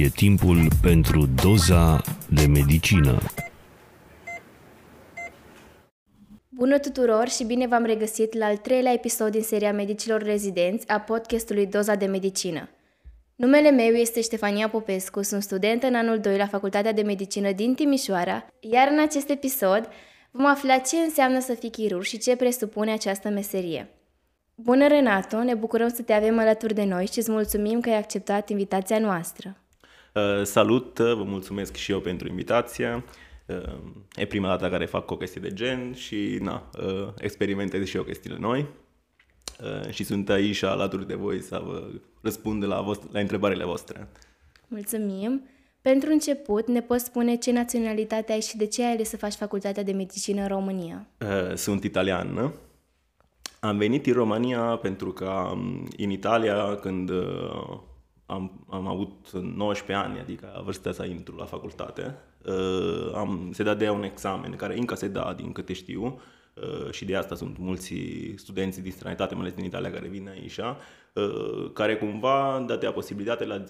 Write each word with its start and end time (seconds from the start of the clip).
E 0.00 0.08
timpul 0.08 0.68
pentru 0.82 1.26
doza 1.42 2.00
de 2.28 2.46
medicină. 2.46 3.18
Bună 6.48 6.78
tuturor 6.78 7.28
și 7.28 7.44
bine 7.44 7.66
v-am 7.66 7.84
regăsit 7.84 8.34
la 8.34 8.46
al 8.46 8.56
treilea 8.56 8.92
episod 8.92 9.30
din 9.30 9.42
seria 9.42 9.72
Medicilor 9.72 10.22
Rezidenți 10.22 10.88
a 10.88 11.00
podcastului 11.00 11.66
Doza 11.66 11.94
de 11.94 12.06
Medicină. 12.06 12.68
Numele 13.36 13.70
meu 13.70 13.92
este 13.92 14.20
Ștefania 14.20 14.68
Popescu, 14.68 15.22
sunt 15.22 15.42
studentă 15.42 15.86
în 15.86 15.94
anul 15.94 16.18
2 16.18 16.36
la 16.36 16.46
Facultatea 16.46 16.92
de 16.92 17.02
Medicină 17.02 17.52
din 17.52 17.74
Timișoara, 17.74 18.46
iar 18.60 18.88
în 18.90 19.00
acest 19.00 19.28
episod 19.28 19.88
vom 20.30 20.46
afla 20.46 20.78
ce 20.78 20.96
înseamnă 20.96 21.40
să 21.40 21.54
fii 21.54 21.70
chirurg 21.70 22.04
și 22.04 22.18
ce 22.18 22.36
presupune 22.36 22.92
această 22.92 23.28
meserie. 23.28 23.88
Bună, 24.54 24.86
Renato! 24.86 25.42
Ne 25.42 25.54
bucurăm 25.54 25.88
să 25.88 26.02
te 26.02 26.12
avem 26.12 26.38
alături 26.38 26.74
de 26.74 26.84
noi 26.84 27.06
și 27.06 27.18
îți 27.18 27.30
mulțumim 27.30 27.80
că 27.80 27.88
ai 27.88 27.96
acceptat 27.96 28.48
invitația 28.48 28.98
noastră. 28.98 29.56
Uh, 30.14 30.42
salut, 30.44 30.98
vă 30.98 31.22
mulțumesc 31.22 31.76
și 31.76 31.92
eu 31.92 32.00
pentru 32.00 32.28
invitație. 32.28 33.04
Uh, 33.46 33.74
e 34.16 34.26
prima 34.26 34.48
dată 34.48 34.68
care 34.68 34.84
fac 34.84 35.10
o 35.10 35.16
chestie 35.16 35.40
de 35.40 35.52
gen 35.52 35.94
și 35.94 36.38
na, 36.40 36.70
uh, 36.78 37.08
experimentez 37.18 37.86
și 37.86 37.96
eu 37.96 38.02
chestiile 38.02 38.36
noi. 38.40 38.66
Și 39.90 40.04
sunt 40.04 40.28
aici 40.28 40.62
alături 40.62 41.06
de 41.06 41.14
voi 41.14 41.42
să 41.42 41.62
vă 41.64 41.88
răspund 42.20 42.64
la, 42.64 42.82
vost- 42.82 43.12
la 43.12 43.20
întrebările 43.20 43.64
voastre. 43.64 44.08
Mulțumim! 44.68 45.46
Pentru 45.82 46.10
început, 46.10 46.68
ne 46.68 46.80
poți 46.80 47.04
spune 47.04 47.36
ce 47.36 47.52
naționalitate 47.52 48.32
ai 48.32 48.40
și 48.40 48.56
de 48.56 48.66
ce 48.66 48.84
ai 48.84 48.92
ales 48.92 49.08
să 49.08 49.16
faci 49.16 49.32
facultatea 49.32 49.82
de 49.82 49.92
medicină 49.92 50.42
în 50.42 50.48
România? 50.48 51.06
Sunt 51.54 51.84
italian. 51.84 52.52
Am 53.60 53.76
venit 53.76 54.06
în 54.06 54.12
România 54.12 54.60
pentru 54.60 55.12
că 55.12 55.50
um, 55.52 55.88
în 55.96 56.10
Italia, 56.10 56.74
când 56.74 57.10
am, 58.32 58.66
am 58.70 58.86
avut 58.86 59.30
19 59.32 60.06
ani, 60.06 60.20
adică 60.20 60.62
vârsta 60.64 60.92
să 60.92 61.04
intru 61.04 61.36
la 61.36 61.44
facultate. 61.44 62.14
Uh, 62.46 63.12
am, 63.14 63.50
se 63.52 63.62
dădea 63.62 63.92
un 63.92 64.02
examen 64.02 64.56
care 64.56 64.78
încă 64.78 64.94
se 64.94 65.08
da, 65.08 65.34
din 65.36 65.52
câte 65.52 65.72
știu, 65.72 66.20
uh, 66.54 66.90
și 66.90 67.04
de 67.04 67.16
asta 67.16 67.34
sunt 67.34 67.58
mulți 67.58 67.94
studenți 68.36 68.80
din 68.80 68.92
străinătate, 68.92 69.34
mai 69.34 69.42
ales 69.42 69.54
din 69.54 69.64
Italia, 69.64 69.90
care 69.90 70.08
vin 70.08 70.28
aici, 70.28 70.58
uh, 70.58 71.70
care 71.72 71.96
cumva 71.96 72.64
dădea 72.66 72.92
posibilitatea 72.92 73.46
la 73.46 73.64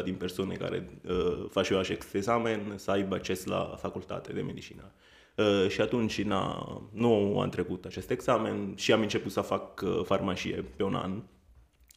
10% 0.00 0.02
din 0.04 0.14
persoane 0.14 0.54
care 0.54 1.00
uh, 1.08 1.46
fac 1.50 1.70
acest 1.70 2.14
examen 2.14 2.72
să 2.76 2.90
aibă 2.90 3.14
acces 3.14 3.44
la 3.44 3.74
facultate 3.78 4.32
de 4.32 4.40
medicină. 4.40 4.92
Uh, 5.36 5.68
și 5.68 5.80
atunci 5.80 6.22
na, 6.22 6.66
nu 6.92 7.40
am 7.40 7.48
trecut 7.48 7.84
acest 7.84 8.10
examen 8.10 8.72
și 8.76 8.92
am 8.92 9.00
început 9.00 9.32
să 9.32 9.40
fac 9.40 9.80
uh, 9.80 10.00
farmacie 10.04 10.64
pe 10.76 10.82
un 10.82 10.94
an 10.94 11.22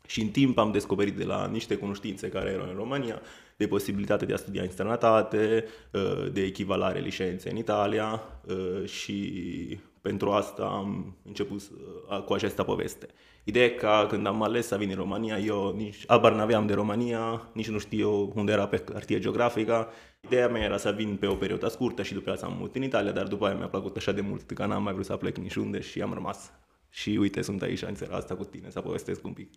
și 0.09 0.21
în 0.21 0.27
timp 0.27 0.57
am 0.57 0.71
descoperit 0.71 1.15
de 1.15 1.23
la 1.23 1.47
niște 1.47 1.75
cunoștințe 1.75 2.29
care 2.29 2.49
erau 2.49 2.67
în 2.69 2.75
România 2.75 3.21
de 3.57 3.67
posibilitate 3.67 4.25
de 4.25 4.33
a 4.33 4.37
studia 4.37 4.61
în 4.61 4.69
străinătate, 4.69 5.65
uh, 5.91 6.31
de 6.31 6.41
echivalare 6.41 6.99
licențe 6.99 7.49
în 7.49 7.57
Italia 7.57 8.21
uh, 8.47 8.89
și 8.89 9.79
pentru 10.01 10.31
asta 10.31 10.63
am 10.63 11.15
început 11.25 11.61
uh, 12.09 12.23
cu 12.23 12.33
această 12.33 12.63
poveste. 12.63 13.07
Ideea 13.43 13.65
e 13.65 13.69
că 13.69 14.05
când 14.09 14.27
am 14.27 14.43
ales 14.43 14.67
să 14.67 14.77
vin 14.77 14.89
în 14.89 14.95
România, 14.95 15.37
eu 15.37 15.73
nici 15.77 16.03
abar 16.07 16.33
n-aveam 16.33 16.67
de 16.67 16.73
România, 16.73 17.49
nici 17.53 17.69
nu 17.69 17.77
știu 17.77 18.31
unde 18.35 18.51
era 18.51 18.67
pe 18.67 18.77
cartie 18.77 19.19
geografică. 19.19 19.87
Ideea 20.21 20.47
mea 20.47 20.63
era 20.63 20.77
să 20.77 20.91
vin 20.91 21.15
pe 21.15 21.27
o 21.27 21.35
perioadă 21.35 21.67
scurtă 21.67 22.03
și 22.03 22.13
după 22.13 22.31
aceea 22.31 22.49
am 22.49 22.57
mult 22.57 22.75
în 22.75 22.83
Italia, 22.83 23.11
dar 23.11 23.27
după 23.27 23.45
aia 23.45 23.55
mi-a 23.55 23.67
plăcut 23.67 23.95
așa 23.97 24.11
de 24.11 24.21
mult 24.21 24.51
că 24.51 24.65
n-am 24.65 24.83
mai 24.83 24.93
vrut 24.93 25.05
să 25.05 25.15
plec 25.15 25.37
niciunde 25.37 25.79
și 25.79 26.01
am 26.01 26.13
rămas. 26.13 26.51
Și 26.89 27.09
uite, 27.09 27.41
sunt 27.41 27.61
aici 27.61 27.81
în 27.81 27.95
seara 27.95 28.15
asta 28.15 28.35
cu 28.35 28.43
tine 28.43 28.69
să 28.69 28.81
povestesc 28.81 29.25
un 29.25 29.33
pic. 29.33 29.49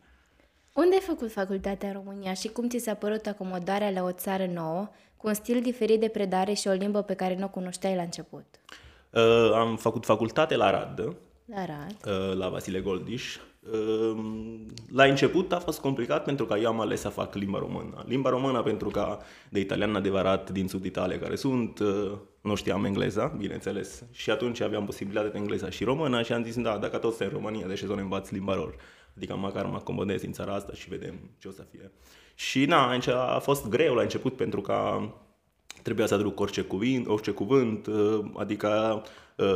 Unde 0.72 0.94
ai 0.94 1.00
făcut 1.00 1.32
facultatea 1.32 1.88
în 1.88 1.94
România 1.94 2.34
și 2.34 2.48
cum 2.48 2.68
ți 2.68 2.78
s-a 2.78 2.94
părut 2.94 3.26
acomodarea 3.26 3.90
la 3.90 4.02
o 4.02 4.12
țară 4.12 4.46
nouă, 4.46 4.88
cu 5.16 5.26
un 5.28 5.34
stil 5.34 5.60
diferit 5.60 6.00
de 6.00 6.08
predare 6.08 6.52
și 6.52 6.68
o 6.68 6.72
limbă 6.72 7.02
pe 7.02 7.14
care 7.14 7.36
nu 7.36 7.44
o 7.44 7.48
cunoșteai 7.48 7.94
la 7.96 8.02
început? 8.02 8.44
Uh, 9.10 9.52
am 9.54 9.76
făcut 9.76 10.04
facultate 10.04 10.56
la 10.56 10.70
Rad, 10.70 11.16
La 11.44 11.64
Rad. 11.64 11.96
uh, 12.30 12.36
la 12.36 12.48
Vasile 12.48 12.80
Goldiș. 12.80 13.36
Uh, 13.72 14.16
la 14.92 15.04
început 15.04 15.52
a 15.52 15.58
fost 15.58 15.80
complicat 15.80 16.24
pentru 16.24 16.46
că 16.46 16.58
eu 16.58 16.68
am 16.68 16.80
ales 16.80 17.00
să 17.00 17.08
fac 17.08 17.34
limba 17.34 17.58
română. 17.58 18.04
Limba 18.06 18.30
română 18.30 18.62
pentru 18.62 18.88
că 18.88 19.18
de 19.50 19.60
italian 19.60 19.94
adevărat 19.94 20.50
din 20.50 20.68
sud 20.68 20.84
Italia 20.84 21.18
care 21.18 21.34
sunt, 21.36 21.78
uh, 21.78 22.12
nu 22.40 22.54
știam 22.54 22.84
engleza, 22.84 23.26
bineînțeles. 23.38 24.04
Și 24.10 24.30
atunci 24.30 24.60
aveam 24.60 24.84
posibilitatea 24.84 25.30
de 25.30 25.38
engleza 25.38 25.70
și 25.70 25.84
română 25.84 26.22
și 26.22 26.32
am 26.32 26.44
zis, 26.44 26.56
da, 26.56 26.78
dacă 26.78 26.96
tot 26.96 27.14
sunt 27.14 27.28
în 27.28 27.34
România, 27.34 27.66
de 27.66 27.74
ce 27.74 27.86
să 27.86 27.92
nu 27.92 28.00
învaț 28.00 28.30
limba 28.30 28.54
lor? 28.54 28.74
Adică 29.16 29.36
măcar 29.36 29.66
mă 29.66 29.76
acomodez 29.76 30.22
în 30.22 30.32
țara 30.32 30.54
asta 30.54 30.72
și 30.72 30.88
vedem 30.88 31.14
ce 31.38 31.48
o 31.48 31.50
să 31.50 31.66
fie. 31.70 31.90
Și 32.34 32.64
na, 32.64 32.88
aici 32.88 33.08
a 33.08 33.38
fost 33.38 33.68
greu 33.68 33.94
la 33.94 34.02
început 34.02 34.36
pentru 34.36 34.60
că 34.60 35.00
trebuia 35.82 36.06
să 36.06 36.14
aduc 36.14 36.40
orice 36.40 36.62
cuvânt, 36.62 37.06
orice 37.06 37.30
cuvânt 37.30 37.88
adică 38.36 39.02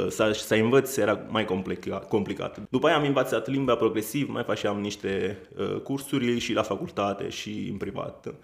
să, 0.09 0.31
să 0.33 0.55
învăț 0.55 0.97
era 0.97 1.27
mai 1.29 1.45
complicat, 1.45 2.09
complicat. 2.09 2.61
După 2.71 2.87
aia 2.87 2.97
am 2.97 3.05
învățat 3.05 3.49
limba 3.49 3.77
progresiv, 3.77 4.29
mai 4.29 4.43
făceam 4.43 4.81
niște 4.81 5.39
cursuri 5.83 6.39
și 6.39 6.53
la 6.53 6.63
facultate 6.63 7.29
și 7.29 7.69
în 7.71 7.77
privat. 7.77 8.35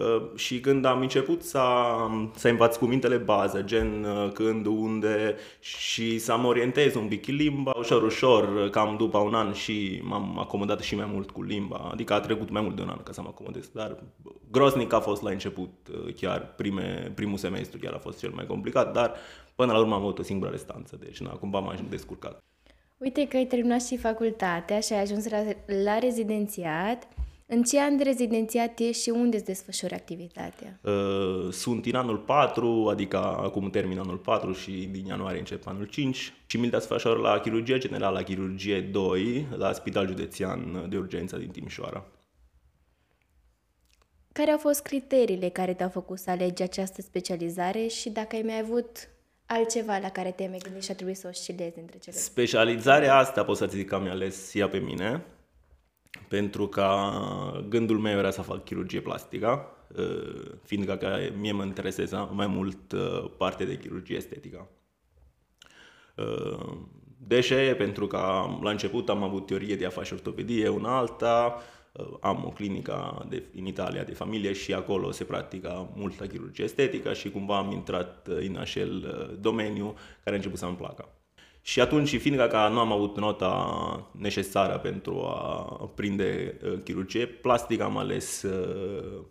Uh, 0.00 0.22
și 0.34 0.60
când 0.60 0.84
am 0.84 1.00
început 1.00 1.42
să, 1.42 1.62
să 2.34 2.48
învăț 2.48 2.76
cuvintele 2.76 3.16
bază, 3.16 3.62
gen 3.62 4.04
uh, 4.04 4.32
când, 4.32 4.66
unde 4.66 5.36
și 5.60 6.18
să 6.18 6.36
mă 6.36 6.46
orientez 6.46 6.94
un 6.94 7.08
pic 7.08 7.26
limba, 7.26 7.72
ușor, 7.78 8.02
ușor, 8.02 8.70
cam 8.70 8.96
după 8.96 9.18
un 9.18 9.34
an 9.34 9.52
și 9.52 10.00
m-am 10.04 10.38
acomodat 10.38 10.80
și 10.80 10.94
mai 10.94 11.08
mult 11.12 11.30
cu 11.30 11.42
limba, 11.42 11.88
adică 11.92 12.12
a 12.12 12.20
trecut 12.20 12.50
mai 12.50 12.62
mult 12.62 12.76
de 12.76 12.82
un 12.82 12.88
an 12.88 13.02
ca 13.02 13.12
să 13.12 13.22
mă 13.22 13.28
acomodez, 13.30 13.68
dar 13.68 14.02
groznic 14.50 14.92
a 14.92 15.00
fost 15.00 15.22
la 15.22 15.30
început, 15.30 15.70
uh, 15.90 16.14
chiar 16.14 16.54
prime, 16.56 17.12
primul 17.14 17.38
semestru 17.38 17.78
chiar 17.78 17.92
a 17.92 17.98
fost 17.98 18.18
cel 18.18 18.30
mai 18.34 18.46
complicat, 18.46 18.92
dar 18.92 19.14
până 19.54 19.72
la 19.72 19.78
urmă 19.78 19.94
am 19.94 20.00
avut 20.00 20.18
o 20.18 20.22
singură 20.22 20.50
restanță, 20.50 20.96
deci 21.00 21.20
na, 21.20 21.30
cumva 21.30 21.58
m-am 21.58 21.86
descurcat. 21.88 22.42
Uite 22.96 23.26
că 23.26 23.36
ai 23.36 23.44
terminat 23.44 23.82
și 23.82 23.96
facultatea 23.96 24.80
și 24.80 24.92
ai 24.92 25.00
ajuns 25.00 25.28
la, 25.28 25.38
la 25.84 25.98
rezidențiat. 25.98 27.08
În 27.52 27.62
ce 27.62 27.80
an 27.80 27.96
de 27.96 28.02
rezidențiat 28.02 28.78
ești 28.78 29.02
și 29.02 29.10
unde 29.10 29.36
îți 29.36 29.44
desfășori 29.44 29.94
activitatea? 29.94 30.80
Uh, 30.82 31.52
sunt 31.52 31.86
în 31.86 31.94
anul 31.94 32.18
4, 32.18 32.88
adică 32.90 33.16
acum 33.16 33.70
termin 33.70 33.98
anul 33.98 34.16
4 34.16 34.52
și 34.52 34.70
din 34.70 35.06
ianuarie 35.06 35.38
încep 35.38 35.66
anul 35.66 35.84
5 35.84 36.34
și 36.46 36.56
mi-l 36.56 36.70
desfășor 36.70 37.18
la 37.18 37.38
chirurgie 37.40 37.78
generală, 37.78 38.18
la 38.18 38.24
chirurgie 38.24 38.80
2, 38.80 39.46
la 39.56 39.72
Spital 39.72 40.06
Județean 40.06 40.86
de 40.88 40.96
Urgență 40.96 41.36
din 41.36 41.48
Timișoara. 41.48 42.06
Care 44.32 44.50
au 44.50 44.58
fost 44.58 44.82
criteriile 44.82 45.48
care 45.48 45.74
te-au 45.74 45.88
făcut 45.88 46.18
să 46.18 46.30
alegi 46.30 46.62
această 46.62 47.02
specializare 47.02 47.86
și 47.86 48.10
dacă 48.10 48.36
ai 48.36 48.42
mai 48.42 48.58
avut 48.58 49.08
altceva 49.46 49.98
la 49.98 50.10
care 50.10 50.30
te-ai 50.30 50.48
mai 50.48 50.58
gândit 50.62 50.82
și 50.82 50.90
a 50.90 50.94
trebuit 50.94 51.16
să 51.16 51.28
oscilezi 51.28 51.78
între 51.78 51.98
cele? 51.98 52.16
Specializarea 52.16 53.16
asta 53.16 53.44
pot 53.44 53.56
să 53.56 53.66
zic 53.66 53.88
că 53.88 53.98
mi-a 53.98 54.10
ales 54.10 54.54
ea 54.54 54.68
pe 54.68 54.78
mine, 54.78 55.24
pentru 56.28 56.68
că 56.68 57.10
gândul 57.68 57.98
meu 57.98 58.18
era 58.18 58.30
să 58.30 58.42
fac 58.42 58.64
chirurgie 58.64 59.00
plastică, 59.00 59.66
uh, 59.96 60.50
fiindcă 60.62 60.96
că 60.96 61.18
mie 61.38 61.52
mă 61.52 61.64
interesează 61.64 62.30
mai 62.32 62.46
mult 62.46 62.92
uh, 62.92 63.30
partea 63.36 63.66
de 63.66 63.78
chirurgie 63.78 64.16
estetică. 64.16 64.68
Uh, 66.16 66.76
de 67.26 67.40
ce? 67.40 67.74
Pentru 67.78 68.06
că 68.06 68.18
la 68.62 68.70
început 68.70 69.08
am 69.08 69.22
avut 69.22 69.46
teorie 69.46 69.76
de 69.76 69.86
a 69.86 69.90
face 69.90 70.14
ortopedie, 70.14 70.68
una 70.68 70.96
alta, 70.96 71.62
am 72.20 72.44
o 72.44 72.48
clinică 72.48 73.26
de, 73.28 73.42
în 73.56 73.66
Italia 73.66 74.04
de 74.04 74.12
familie 74.12 74.52
și 74.52 74.74
acolo 74.74 75.10
se 75.10 75.24
practică 75.24 75.92
multă 75.94 76.26
chirurgie 76.26 76.64
estetică 76.64 77.12
și 77.12 77.30
cumva 77.30 77.58
am 77.58 77.70
intrat 77.70 78.26
în 78.26 78.56
acel 78.56 79.00
domeniu 79.40 79.94
care 80.24 80.30
a 80.30 80.38
început 80.38 80.58
să-mi 80.58 80.76
placă. 80.76 81.08
Și 81.62 81.80
atunci, 81.80 82.20
fiindcă 82.20 82.46
că 82.46 82.68
nu 82.72 82.78
am 82.78 82.92
avut 82.92 83.16
nota 83.16 84.10
necesară 84.12 84.78
pentru 84.78 85.22
a 85.22 85.90
prinde 85.94 86.58
uh, 86.64 86.78
chirurgie 86.84 87.26
plastică, 87.26 87.84
am 87.84 87.96
ales 87.96 88.42
uh, 88.42 89.24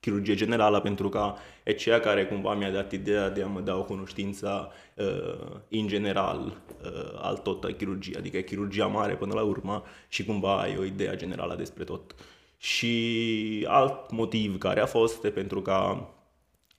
chirurgie 0.00 0.34
generală 0.34 0.80
pentru 0.80 1.08
că 1.08 1.34
e 1.64 1.72
ceea 1.72 2.00
care 2.00 2.26
cumva 2.26 2.54
mi-a 2.54 2.70
dat 2.70 2.92
ideea 2.92 3.28
de 3.28 3.42
a 3.42 3.46
mă 3.46 3.60
da 3.60 3.76
o 3.76 3.84
cunoștință 3.84 4.72
uh, 4.96 5.60
în 5.68 5.86
general 5.86 6.62
uh, 6.84 7.18
al 7.20 7.36
tot 7.36 7.76
chirurgia, 7.76 8.18
adică 8.18 8.38
chirurgia 8.38 8.86
mare 8.86 9.16
până 9.16 9.34
la 9.34 9.42
urmă 9.42 9.82
și 10.08 10.24
cumva 10.24 10.60
ai 10.60 10.76
o 10.78 10.84
idee 10.84 11.16
generală 11.16 11.54
despre 11.54 11.84
tot. 11.84 12.14
Și 12.58 13.66
alt 13.68 14.10
motiv 14.10 14.58
care 14.58 14.80
a 14.80 14.86
fost 14.86 15.24
e 15.24 15.30
pentru 15.30 15.62
că 15.62 16.06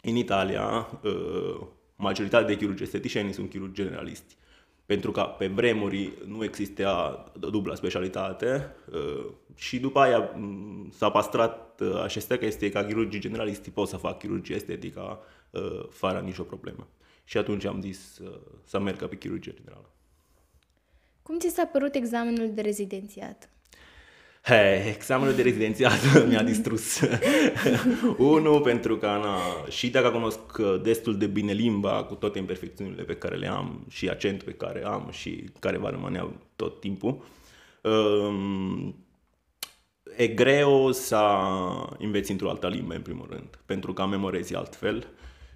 în 0.01 0.15
Italia 0.15 0.89
uh, 1.03 1.61
majoritatea 1.95 2.47
de 2.47 2.57
chirurgi 2.57 2.83
esteticieni 2.83 3.33
sunt 3.33 3.49
chirurgi 3.49 3.81
generalisti 3.81 4.35
pentru 4.91 5.11
că 5.11 5.21
pe 5.37 5.47
vremuri 5.47 6.13
nu 6.27 6.43
exista 6.43 7.23
dubla 7.39 7.75
specialitate 7.75 8.75
uh, 8.91 9.25
și 9.55 9.79
după 9.79 9.99
aia 9.99 10.31
mm, 10.35 10.91
s-a 10.97 11.09
păstrat 11.09 11.79
uh, 11.79 12.01
acestea 12.03 12.37
că 12.37 12.45
este 12.45 12.69
ca 12.69 12.85
chirurgii 12.85 13.19
generalisti 13.19 13.69
pot 13.69 13.87
să 13.87 13.97
fac 13.97 14.17
chirurgie 14.17 14.55
estetică 14.55 15.19
uh, 15.49 15.87
fără 15.89 16.19
nicio 16.19 16.43
problemă. 16.43 16.87
Și 17.23 17.37
atunci 17.37 17.65
am 17.65 17.81
zis 17.81 18.21
să 18.63 18.79
merg 18.79 19.07
pe 19.07 19.17
chirurgie 19.17 19.53
generală. 19.55 19.89
Cum 21.21 21.39
ți 21.39 21.49
s-a 21.49 21.65
părut 21.65 21.95
examenul 21.95 22.53
de 22.53 22.61
rezidențiat? 22.61 23.49
He, 24.43 24.85
examenul 24.87 25.33
de 25.33 25.41
rezidențiat 25.41 25.99
mi-a 26.29 26.43
distrus. 26.43 26.99
Unu, 28.17 28.59
pentru 28.59 28.97
că 28.97 29.05
na, 29.05 29.37
și 29.69 29.89
dacă 29.89 30.09
cunosc 30.09 30.39
destul 30.81 31.17
de 31.17 31.25
bine 31.27 31.51
limba, 31.51 32.03
cu 32.03 32.13
toate 32.13 32.39
imperfecțiunile 32.39 33.03
pe 33.03 33.15
care 33.15 33.35
le 33.35 33.47
am 33.47 33.85
și 33.89 34.09
accentul 34.09 34.47
pe 34.47 34.65
care 34.65 34.83
am 34.85 35.07
și 35.11 35.49
care 35.59 35.77
va 35.77 35.89
rămâne 35.89 36.25
tot 36.55 36.79
timpul, 36.79 37.23
um, 37.83 38.95
e 40.17 40.27
greu 40.27 40.91
să 40.91 41.25
înveți 41.97 42.31
într-o 42.31 42.49
altă 42.49 42.67
limbă, 42.67 42.93
în 42.93 43.01
primul 43.01 43.27
rând, 43.29 43.59
pentru 43.65 43.93
că 43.93 44.05
memorezi 44.05 44.55
altfel. 44.55 45.07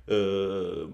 Uh, 0.06 0.88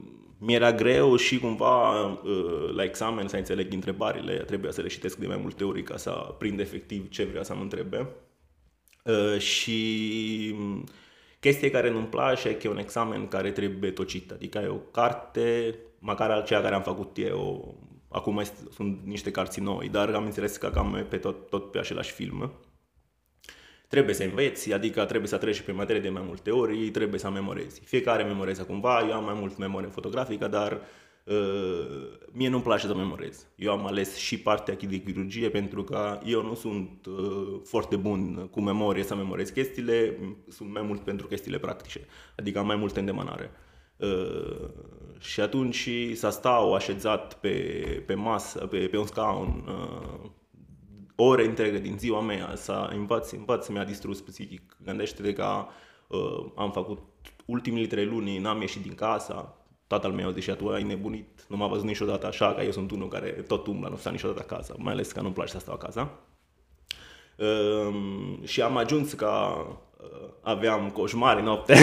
mi-era 0.44 0.72
greu 0.72 1.16
și 1.16 1.40
cumva 1.40 2.06
uh, 2.06 2.70
la 2.76 2.84
examen 2.84 3.28
să 3.28 3.38
înțeleg 3.38 3.74
întrebările, 3.74 4.38
trebuia 4.38 4.72
să 4.72 4.82
le 4.82 4.88
citesc 4.88 5.18
de 5.18 5.28
mai 5.28 5.38
multe 5.38 5.64
ori 5.64 5.84
ca 5.84 5.98
să 5.98 6.36
prind 6.38 6.60
efectiv 6.60 7.10
ce 7.10 7.24
vrea 7.24 7.44
să 7.44 7.56
mă 7.56 7.62
întrebe. 7.62 8.08
Uh, 9.04 9.40
și 9.40 10.56
chestia 11.40 11.70
care 11.70 11.90
nu-mi 11.90 12.08
place 12.08 12.50
e 12.50 12.54
că 12.54 12.68
e 12.68 12.70
un 12.70 12.78
examen 12.78 13.28
care 13.28 13.52
trebuie 13.52 13.92
tocit, 13.92 14.32
adică 14.32 14.58
e 14.58 14.68
o 14.68 14.76
carte, 14.76 15.76
măcar 16.00 16.30
aceea 16.30 16.62
care 16.62 16.76
am 16.76 16.82
făcut 16.82 17.18
eu, 17.18 17.76
acum 18.10 18.42
sunt 18.72 19.00
niște 19.04 19.32
cărți 19.32 19.60
noi, 19.60 19.90
dar 19.90 20.14
am 20.14 20.26
înțeles 20.26 20.58
că 20.58 20.70
cam 20.70 21.06
pe 21.10 21.18
tot, 21.18 21.50
tot 21.50 21.72
pe 21.72 21.80
același 21.80 22.12
film 22.12 22.52
trebuie 23.92 24.16
să 24.16 24.24
înveți, 24.24 24.74
adică 24.74 25.06
trebuie 25.06 25.28
să 25.28 25.38
treci 25.38 25.62
pe 25.62 25.72
materie 25.72 26.02
de 26.02 26.10
mai 26.10 26.24
multe 26.26 26.52
ori, 26.52 26.90
trebuie 26.90 27.20
să 27.20 27.30
memorezi. 27.30 27.82
Fiecare 27.86 28.24
memorează 28.24 28.64
cumva, 28.64 29.08
eu 29.08 29.14
am 29.14 29.24
mai 29.24 29.34
mult 29.40 29.58
memorie 29.58 29.90
fotografică, 29.90 30.48
dar 30.48 30.82
uh, 31.24 32.08
mie 32.32 32.50
nu-mi 32.50 32.64
place 32.64 32.88
să 32.88 32.96
memorez. 32.96 33.48
Eu 33.56 33.72
am 33.72 33.86
ales 33.86 34.16
și 34.16 34.40
partea 34.40 34.76
de 34.76 34.98
chirurgie 34.98 35.50
pentru 35.50 35.84
că 35.84 36.20
eu 36.26 36.42
nu 36.44 36.54
sunt 36.54 37.06
uh, 37.06 37.60
foarte 37.64 37.96
bun 37.96 38.48
cu 38.52 38.62
memorie 38.62 39.04
să 39.04 39.16
memorez 39.16 39.50
chestiile, 39.50 40.18
sunt 40.48 40.72
mai 40.72 40.82
mult 40.82 41.02
pentru 41.02 41.28
chestiile 41.28 41.58
practice, 41.58 42.08
adică 42.38 42.60
am 42.60 42.66
mai 42.66 42.76
multă 42.76 43.00
îndemânare. 43.00 43.52
Uh, 43.98 44.70
și 45.20 45.42
atunci 45.42 45.90
să 46.14 46.30
stau 46.30 46.74
așezat 46.74 47.34
pe, 47.34 47.50
pe 48.06 48.14
masă, 48.14 48.60
pe, 48.60 48.78
pe 48.78 48.98
un 48.98 49.06
scaun, 49.06 49.64
uh, 49.68 50.30
ore 51.24 51.46
întregi 51.46 51.80
din 51.80 51.98
ziua 51.98 52.22
mea 52.22 52.52
să 52.56 52.90
învăț, 52.94 53.32
învăț, 53.32 53.68
mi-a 53.68 53.84
distrus 53.84 54.22
psihic. 54.22 54.78
Gândește-te 54.84 55.34
că 55.34 55.66
uh, 56.08 56.46
am 56.56 56.72
făcut 56.72 57.00
ultimele 57.46 57.88
trei 57.88 58.06
luni, 58.06 58.38
n-am 58.38 58.62
ieșit 58.62 58.82
din 58.82 58.96
casa, 58.96 59.56
tatăl 59.88 60.12
meu, 60.12 60.32
deși 60.32 60.52
tu 60.52 60.70
ai 60.70 60.84
nebunit, 60.84 61.46
nu 61.48 61.58
m-a 61.58 61.68
văzut 61.68 61.86
niciodată 61.86 62.28
așa, 62.28 62.54
că 62.54 62.62
eu 62.62 62.72
sunt 62.72 62.92
unul 62.92 63.08
care 63.08 63.30
tot 63.30 63.68
umblă, 63.68 63.90
nu 63.90 63.96
stau 63.96 64.12
niciodată 64.12 64.46
acasă, 64.50 64.76
mai 64.78 64.94
ales 64.94 65.12
că 65.12 65.22
nu-mi 65.22 65.34
place 65.34 65.52
să 65.52 65.60
stau 65.60 65.74
acasă. 65.74 66.10
Uh, 67.36 67.94
și 68.44 68.62
am 68.62 68.78
ajuns 68.78 69.14
ca 69.14 69.66
uh, 69.98 70.30
aveam 70.42 70.90
coșmari 70.90 71.44
noapte, 71.44 71.76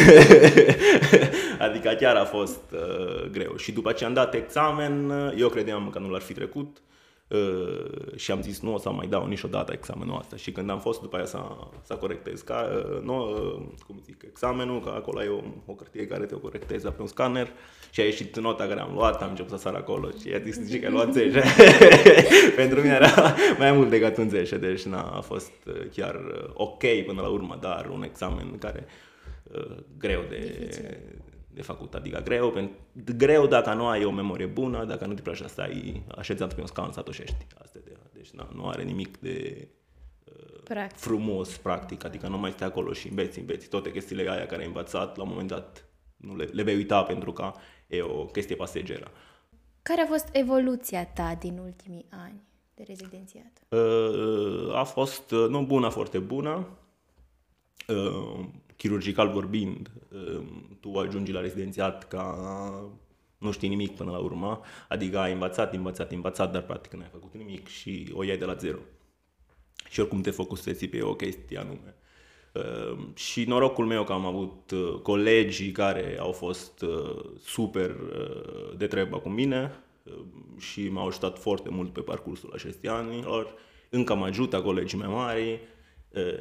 adică 1.66 1.96
chiar 2.00 2.16
a 2.16 2.24
fost 2.24 2.60
uh, 2.72 3.30
greu. 3.30 3.56
Și 3.56 3.72
după 3.72 3.92
ce 3.92 4.04
am 4.04 4.12
dat 4.12 4.34
examen, 4.34 5.10
eu 5.36 5.48
credeam 5.48 5.90
că 5.90 5.98
nu 5.98 6.08
l-ar 6.08 6.20
fi 6.20 6.32
trecut, 6.32 6.82
Uh, 7.28 8.16
și 8.16 8.30
am 8.30 8.42
zis 8.42 8.60
nu 8.60 8.74
o 8.74 8.78
să 8.78 8.90
mai 8.90 9.06
dau 9.06 9.26
niciodată 9.26 9.72
examenul 9.72 10.18
ăsta. 10.18 10.36
Și 10.36 10.52
când 10.52 10.70
am 10.70 10.80
fost 10.80 11.00
după 11.00 11.16
aia 11.16 11.24
să, 11.24 11.38
să 11.82 11.94
corectez. 11.94 12.40
Ca, 12.40 12.68
uh, 12.74 13.02
nu, 13.02 13.30
uh, 13.30 13.62
cum 13.86 14.00
zic, 14.04 14.22
examenul, 14.26 14.80
că 14.80 14.88
acolo 14.88 15.18
ai 15.18 15.28
o, 15.28 15.40
o 15.66 15.72
cărtie 15.72 16.06
care 16.06 16.24
te 16.24 16.34
o 16.34 16.38
corecteze 16.38 16.90
pe 16.90 17.00
un 17.00 17.06
scanner. 17.06 17.48
Și 17.90 18.00
a 18.00 18.04
ieșit 18.04 18.38
nota 18.38 18.66
care 18.66 18.80
am 18.80 18.92
luat, 18.94 19.22
am 19.22 19.28
început 19.28 19.50
să 19.50 19.56
sar 19.56 19.74
acolo. 19.74 20.10
Și 20.20 20.34
a 20.34 20.38
zis 20.38 20.80
că 20.80 20.86
ai 20.86 20.92
luat 20.92 21.12
10. 21.12 21.42
Pentru 22.56 22.80
mine 22.80 22.94
era 22.94 23.34
mai 23.58 23.72
mult 23.72 23.90
decât 23.90 24.16
un 24.16 24.28
10, 24.28 24.56
deci 24.56 24.82
na, 24.82 25.02
a 25.02 25.20
fost 25.20 25.52
chiar 25.92 26.20
ok 26.54 26.84
până 27.06 27.20
la 27.20 27.28
urmă, 27.28 27.58
dar 27.60 27.88
un 27.92 28.02
examen 28.02 28.58
care 28.58 28.86
uh, 29.42 29.76
greu 29.98 30.24
de, 30.28 30.68
Dificil 30.68 31.37
de 31.58 31.64
făcut, 31.64 31.94
adică 31.94 32.20
greu, 32.20 32.72
greu 33.16 33.46
dacă 33.46 33.74
nu 33.74 33.86
ai 33.86 34.04
o 34.04 34.10
memorie 34.10 34.46
bună, 34.46 34.84
dacă 34.84 35.06
nu 35.06 35.14
te 35.14 35.22
place 35.22 35.42
să 35.42 35.48
stai 35.48 36.02
așezat 36.16 36.54
pe 36.54 36.60
un 36.60 36.66
scaun 36.66 36.92
să 36.92 37.00
toșești. 37.00 37.46
Asta 37.62 37.78
de, 37.84 37.96
deci 38.12 38.30
na, 38.30 38.48
nu 38.54 38.68
are 38.68 38.82
nimic 38.82 39.16
de 39.16 39.68
uh, 40.24 40.62
practic. 40.64 40.98
frumos, 40.98 41.56
practic, 41.56 42.04
adică 42.04 42.28
nu 42.28 42.38
mai 42.38 42.50
stai 42.50 42.66
acolo 42.66 42.92
și 42.92 43.08
înveți, 43.08 43.38
înveți 43.38 43.68
toate 43.68 43.92
chestiile 43.92 44.30
aia 44.30 44.46
care 44.46 44.60
ai 44.60 44.66
învățat, 44.66 45.16
la 45.16 45.22
un 45.22 45.28
moment 45.28 45.48
dat 45.48 45.84
nu 46.16 46.36
le, 46.36 46.44
le 46.44 46.62
vei 46.62 46.74
uita 46.74 47.02
pentru 47.02 47.32
că 47.32 47.52
e 47.86 48.02
o 48.02 48.24
chestie 48.24 48.56
pasageră. 48.56 49.10
Care 49.82 50.00
a 50.00 50.06
fost 50.06 50.28
evoluția 50.32 51.06
ta 51.06 51.36
din 51.38 51.58
ultimii 51.58 52.06
ani 52.10 52.42
de 52.74 52.82
rezidențiat? 52.86 53.52
Uh, 53.68 54.74
a 54.74 54.84
fost, 54.84 55.30
uh, 55.30 55.48
nu 55.48 55.64
bună, 55.64 55.88
foarte 55.88 56.18
bună. 56.18 56.66
Uh, 58.78 58.84
chirurgical 58.88 59.28
vorbind, 59.28 59.90
um, 60.12 60.76
tu 60.80 60.98
ajungi 60.98 61.32
la 61.32 61.40
rezidențiat 61.40 62.08
ca 62.08 62.34
nu 63.38 63.50
știi 63.50 63.68
nimic 63.68 63.96
până 63.96 64.10
la 64.10 64.18
urmă, 64.18 64.60
adică 64.88 65.18
ai 65.18 65.32
învățat, 65.32 65.74
învățat, 65.74 66.12
învățat, 66.12 66.52
dar 66.52 66.62
practic 66.62 66.92
n-ai 66.92 67.08
făcut 67.12 67.34
nimic 67.34 67.66
și 67.66 68.08
o 68.12 68.24
iai 68.24 68.36
de 68.38 68.44
la 68.44 68.54
zero. 68.54 68.78
Și 69.90 70.00
oricum 70.00 70.20
te 70.20 70.30
focusezi 70.30 70.86
pe 70.86 71.02
o 71.02 71.14
chestie 71.14 71.58
anume. 71.58 71.94
Um, 72.52 73.12
și 73.14 73.44
norocul 73.44 73.86
meu 73.86 74.04
că 74.04 74.12
am 74.12 74.26
avut 74.26 74.70
uh, 74.70 75.00
colegii 75.02 75.72
care 75.72 76.16
au 76.20 76.32
fost 76.32 76.82
uh, 76.82 77.24
super 77.44 77.90
uh, 77.90 78.76
de 78.76 78.86
treabă 78.86 79.18
cu 79.18 79.28
mine 79.28 79.72
um, 80.02 80.58
și 80.58 80.88
m-au 80.88 81.06
ajutat 81.06 81.38
foarte 81.38 81.70
mult 81.70 81.92
pe 81.92 82.00
parcursul 82.00 82.52
acestui 82.54 82.88
anilor. 82.88 83.54
Încă 83.90 84.14
mă 84.14 84.24
ajută 84.24 84.60
colegii 84.60 84.98
mai 84.98 85.08
mari, 85.08 85.60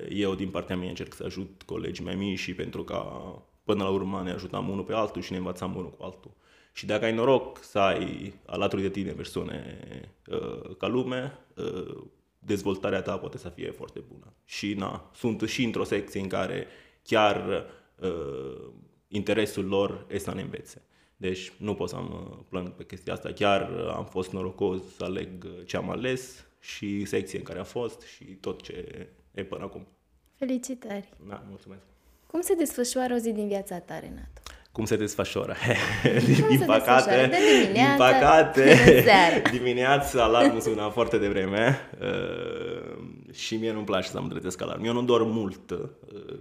eu 0.10 0.36
din 0.36 0.50
partea 0.50 0.76
mea 0.76 0.90
încerc 0.90 1.14
să 1.14 1.24
ajut 1.26 1.62
colegii 1.66 2.04
mai 2.04 2.16
mici 2.16 2.40
și 2.40 2.54
pentru 2.54 2.84
ca 2.84 3.22
până 3.64 3.84
la 3.84 3.90
urmă 3.90 4.22
ne 4.24 4.32
ajutam 4.32 4.70
unul 4.70 4.84
pe 4.84 4.94
altul 4.94 5.22
și 5.22 5.32
ne 5.32 5.38
învățam 5.38 5.76
unul 5.76 5.90
cu 5.90 6.04
altul. 6.04 6.32
Și 6.74 6.86
dacă 6.86 7.06
ai 7.06 7.14
noroc 7.14 7.64
să 7.64 7.80
ai 7.80 8.34
alături 8.46 8.82
de 8.82 8.90
tine 8.90 9.12
persoane 9.12 9.80
uh, 10.28 10.76
ca 10.78 10.88
lume, 10.88 11.40
uh, 11.56 12.04
dezvoltarea 12.40 13.02
ta 13.02 13.18
poate 13.18 13.38
să 13.38 13.50
fie 13.50 13.72
foarte 13.72 14.00
bună. 14.00 14.34
Și 14.46 14.74
na, 14.74 15.12
sunt 15.16 15.42
și 15.42 15.64
într-o 15.64 15.84
secție 15.84 16.20
în 16.20 16.28
care 16.28 16.68
chiar 17.04 17.66
uh, 18.00 18.70
interesul 19.08 19.66
lor 19.66 20.06
e 20.10 20.18
să 20.18 20.34
ne 20.34 20.42
învețe. 20.42 20.82
Deci 21.18 21.54
nu 21.58 21.76
pot 21.76 21.90
să 21.90 21.96
mă 21.96 22.38
plâng 22.50 22.70
pe 22.70 22.86
chestia 22.86 23.14
asta. 23.14 23.32
Chiar 23.32 23.72
am 23.96 24.06
fost 24.06 24.32
norocos 24.32 24.82
să 24.96 25.04
aleg 25.04 25.48
ce 25.66 25.78
am 25.78 25.90
ales 25.90 26.46
și 26.60 27.06
secție 27.06 27.38
în 27.38 27.44
care 27.44 27.60
am 27.60 27.66
fost 27.66 28.02
și 28.02 28.24
tot 28.24 28.62
ce 28.62 29.08
e 29.38 29.44
până 29.44 29.64
acum. 29.64 29.88
Felicitări! 30.36 31.10
Da, 31.28 31.44
mulțumesc! 31.50 31.82
Cum 32.28 32.42
se 32.42 32.54
desfășoară 32.54 33.14
o 33.14 33.18
zi 33.18 33.32
din 33.32 33.48
viața 33.48 33.80
ta, 33.80 34.00
Renato? 34.00 34.42
Cum 34.72 34.86
se 34.86 34.96
desfășoară? 34.96 35.56
Cum 36.40 36.48
din 36.48 36.58
se 36.58 36.66
păcate, 36.66 37.28
de 37.30 37.38
dimineața, 37.64 38.10
din 38.10 38.20
păcate, 38.20 39.42
dimineața 39.58 40.24
alarmul 40.24 40.60
sună 40.60 40.90
foarte 40.94 41.18
devreme 41.18 41.90
uh, 42.02 43.34
și 43.34 43.56
mie 43.56 43.72
nu-mi 43.72 43.86
place 43.86 44.08
să 44.08 44.22
mă 44.22 44.28
trezesc 44.28 44.62
alarm. 44.62 44.84
Eu 44.84 44.94
nu 44.94 45.04
dorm 45.04 45.30
mult, 45.30 45.70
uh, 45.70 45.80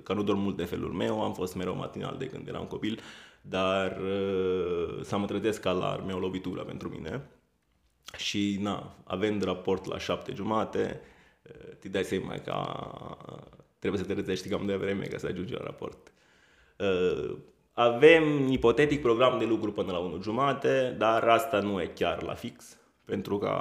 că 0.02 0.12
nu 0.12 0.22
dorm 0.22 0.38
mult 0.38 0.56
de 0.56 0.64
felul 0.64 0.92
meu, 0.92 1.22
am 1.22 1.34
fost 1.34 1.54
mereu 1.54 1.76
matinal 1.76 2.16
de 2.18 2.26
când 2.26 2.48
eram 2.48 2.64
copil, 2.64 3.00
dar 3.40 3.96
uh, 4.00 5.00
să 5.02 5.18
mă 5.18 5.26
trezesc 5.26 5.66
alarm 5.66 6.08
e 6.08 6.12
o 6.12 6.18
lovitură 6.18 6.62
pentru 6.62 6.88
mine. 6.88 7.22
Și, 8.16 8.58
na, 8.60 8.94
având 9.04 9.42
raport 9.42 9.84
la 9.84 9.98
șapte 9.98 10.32
jumate, 10.34 11.00
te 11.78 11.88
dai 11.88 12.04
seama 12.04 12.34
că 12.34 12.54
trebuie 13.78 14.00
să 14.00 14.06
te 14.06 14.14
trezești 14.14 14.48
cam 14.48 14.66
de 14.66 14.74
vreme 14.74 15.04
ca 15.04 15.18
să 15.18 15.26
ajungi 15.26 15.52
la 15.52 15.60
raport. 15.62 16.12
Uh, 16.78 17.36
avem 17.72 18.48
ipotetic 18.48 19.00
program 19.00 19.38
de 19.38 19.44
lucru 19.44 19.72
până 19.72 19.92
la 19.92 19.98
1 19.98 20.22
jumate, 20.22 20.94
dar 20.98 21.28
asta 21.28 21.60
nu 21.60 21.80
e 21.80 21.86
chiar 21.86 22.22
la 22.22 22.34
fix, 22.34 22.78
pentru 23.04 23.38
că 23.38 23.60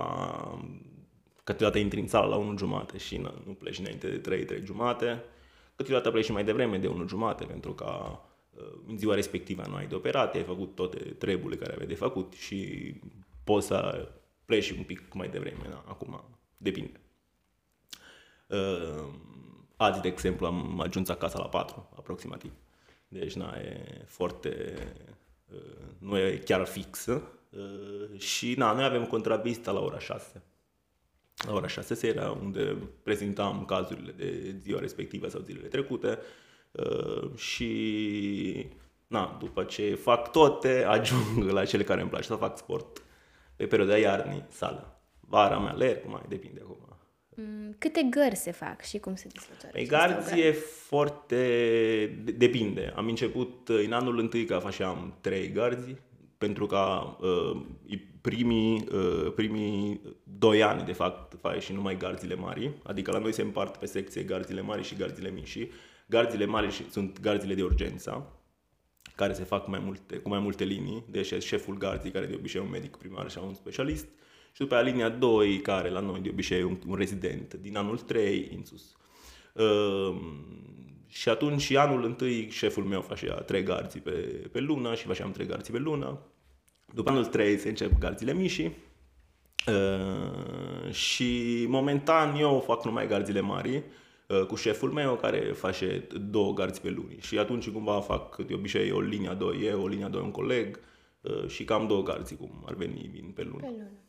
câteodată 1.44 1.80
intri 1.80 2.00
în 2.00 2.08
sală 2.08 2.28
la 2.28 2.36
1 2.36 2.58
jumate 2.58 2.98
și 2.98 3.18
nu, 3.18 3.34
nu 3.46 3.54
pleci 3.54 3.80
înainte 3.80 4.10
de 4.10 4.18
3, 4.18 4.46
3 4.46 4.62
jumate, 4.66 5.24
câteodată 5.76 6.12
pleci 6.12 6.26
și 6.26 6.32
mai 6.32 6.44
devreme 6.44 6.78
de 6.78 6.88
1 6.88 7.08
jumate, 7.08 7.44
pentru 7.44 7.74
că 7.74 8.18
uh, 8.54 8.64
în 8.88 8.98
ziua 8.98 9.16
respectivă 9.16 9.64
nu 9.68 9.76
ai 9.76 9.88
de 9.88 9.96
operat, 9.96 10.36
ai 10.36 10.44
făcut 10.44 10.76
toate 10.76 10.98
treburile 10.98 11.56
care 11.56 11.72
aveai 11.72 11.88
de 11.88 11.96
făcut 11.96 12.34
și 12.34 12.92
poți 13.44 13.68
să 13.68 14.10
pleci 14.46 14.72
un 14.72 14.84
pic 14.84 15.14
mai 15.14 15.28
devreme, 15.28 15.68
da? 15.70 15.84
acum 15.88 16.24
depinde. 16.58 17.00
Uh, 18.48 19.08
azi, 19.76 20.02
de 20.02 20.08
exemplu, 20.08 20.46
am 20.46 20.80
ajuns 20.80 21.10
acasă 21.10 21.38
la 21.38 21.48
4, 21.48 21.90
aproximativ. 21.96 22.52
Deci, 23.08 23.34
na, 23.34 23.54
e 23.58 24.04
foarte... 24.06 24.74
Uh, 25.54 25.86
nu 25.98 26.18
e 26.18 26.38
chiar 26.38 26.66
fixă. 26.66 27.22
Uh, 27.50 28.20
și, 28.20 28.54
na, 28.58 28.72
noi 28.72 28.84
avem 28.84 29.06
contravista 29.06 29.72
la 29.72 29.80
ora 29.80 30.00
6. 30.00 30.44
La 31.46 31.54
ora 31.54 31.68
6 31.68 31.94
seara, 31.94 32.32
unde 32.32 32.78
prezentam 33.04 33.66
cazurile 33.66 34.12
de 34.12 34.56
ziua 34.60 34.80
respectivă 34.80 35.28
sau 35.28 35.42
zilele 35.42 35.68
trecute. 35.68 36.20
Uh, 36.72 37.36
și, 37.38 38.68
na, 39.08 39.38
după 39.40 39.64
ce 39.64 39.96
fac 39.96 40.32
toate, 40.32 40.84
ajung 40.96 41.50
la 41.50 41.66
cele 41.66 41.84
care 41.84 42.02
îmi 42.02 42.10
place 42.10 42.28
să 42.28 42.36
fac 42.36 42.58
sport. 42.58 43.04
Pe 43.56 43.66
perioada 43.66 43.98
iarnii, 43.98 44.46
sală. 44.50 45.00
Vara 45.20 45.60
mea 45.60 45.72
alerg, 45.72 46.06
mai 46.06 46.26
depinde 46.28 46.62
acum 46.64 46.78
Mm, 46.78 46.95
câte 47.78 48.08
gări 48.10 48.36
se 48.36 48.52
fac 48.52 48.82
și 48.82 48.98
cum 48.98 49.16
se 49.16 49.28
desfășoară? 49.34 49.68
Păi 49.72 49.82
aceste 49.82 49.96
garzi 49.98 50.18
operații? 50.20 50.44
e 50.44 50.52
foarte... 50.52 51.36
de- 52.24 52.32
depinde. 52.32 52.94
Am 52.96 53.08
început 53.08 53.68
uh, 53.70 53.82
în 53.86 53.92
anul 53.92 54.20
întâi 54.20 54.46
că 54.46 54.58
făceam 54.58 55.18
trei 55.22 55.52
garzi, 55.52 55.96
pentru 56.38 56.66
că 56.66 57.02
uh, 57.22 57.62
primii, 58.22 58.88
uh, 58.92 59.32
primii 59.36 60.02
doi 60.24 60.64
ani, 60.64 60.86
de 60.86 60.92
fapt, 60.94 61.38
faci 61.42 61.64
și 61.64 61.74
numai 61.74 61.98
garzile 61.98 62.36
mari, 62.36 62.72
adică 62.84 63.12
la 63.12 63.20
noi 63.20 63.34
se 63.34 63.42
împart 63.42 63.78
pe 63.78 63.86
secție 63.86 64.24
garzile 64.24 64.62
mari 64.62 64.84
și 64.84 64.96
garzile 64.96 65.30
mici. 65.30 65.68
Garzile 66.08 66.46
mari 66.46 66.72
și- 66.72 66.90
sunt 66.90 67.20
garzile 67.20 67.54
de 67.54 67.64
urgență, 67.64 68.30
care 69.16 69.34
se 69.34 69.44
fac 69.44 69.68
mai 69.68 69.80
multe, 69.80 70.16
cu 70.18 70.30
mai 70.30 70.40
multe 70.40 70.64
linii, 70.64 71.04
deci 71.10 71.44
șeful 71.44 71.78
garzii, 71.78 72.12
care 72.12 72.26
de 72.26 72.36
obicei 72.36 72.62
e 72.62 72.64
un 72.64 72.70
medic 72.70 72.96
primar 72.96 73.30
și 73.30 73.38
un 73.46 73.54
specialist, 73.54 74.08
și 74.56 74.62
după 74.62 74.76
aia 74.76 74.84
linia 74.84 75.10
2, 75.10 75.60
care 75.62 75.90
la 75.90 76.00
noi 76.00 76.20
de 76.20 76.30
obicei 76.30 76.60
e 76.60 76.64
un, 76.64 76.78
un 76.88 76.96
rezident, 76.96 77.54
din 77.54 77.78
anul 77.78 77.98
3 77.98 78.52
în 78.56 78.66
sus. 78.66 78.96
Uh, 79.54 80.16
și 81.08 81.30
atunci, 81.30 81.62
și 81.62 81.78
anul 81.78 82.04
întâi, 82.04 82.50
șeful 82.50 82.84
meu 82.84 83.02
făcea 83.02 83.34
trei 83.34 83.64
garzi 83.64 84.00
pe, 84.00 84.12
pe 84.52 84.60
lună 84.60 84.96
și 84.96 85.06
făceam 85.06 85.32
trei 85.32 85.46
garzi 85.46 85.72
pe 85.72 85.78
lună. 85.78 86.20
După 86.94 87.10
anul 87.10 87.26
3 87.26 87.58
se 87.58 87.70
încep 87.70 87.98
garzile 88.00 88.34
mici 88.34 88.72
uh, 89.68 90.92
și 90.92 91.66
momentan 91.68 92.36
eu 92.36 92.64
fac 92.66 92.86
numai 92.86 93.08
garzile 93.08 93.40
mari 93.40 93.84
uh, 94.28 94.46
cu 94.46 94.56
șeful 94.56 94.92
meu 94.92 95.16
care 95.16 95.40
face 95.40 96.08
două 96.30 96.54
garzi 96.54 96.82
pe 96.82 96.90
luni 96.90 97.18
și 97.20 97.38
atunci 97.38 97.70
cumva 97.70 98.02
fac 98.02 98.38
de 98.38 98.54
obicei 98.54 98.92
o 98.92 99.00
linia 99.00 99.34
2 99.34 99.60
eu, 99.64 99.82
o 99.82 99.88
linia 99.88 100.08
2 100.08 100.22
un 100.22 100.32
coleg 100.32 100.80
uh, 101.22 101.48
și 101.48 101.64
cam 101.64 101.88
două 101.88 102.04
garzi 102.04 102.36
cum 102.36 102.64
ar 102.66 102.74
veni 102.74 103.10
vin 103.12 103.32
pe 103.36 103.44
lună. 103.44 103.60
Pe 103.60 103.68
lună. 103.70 104.05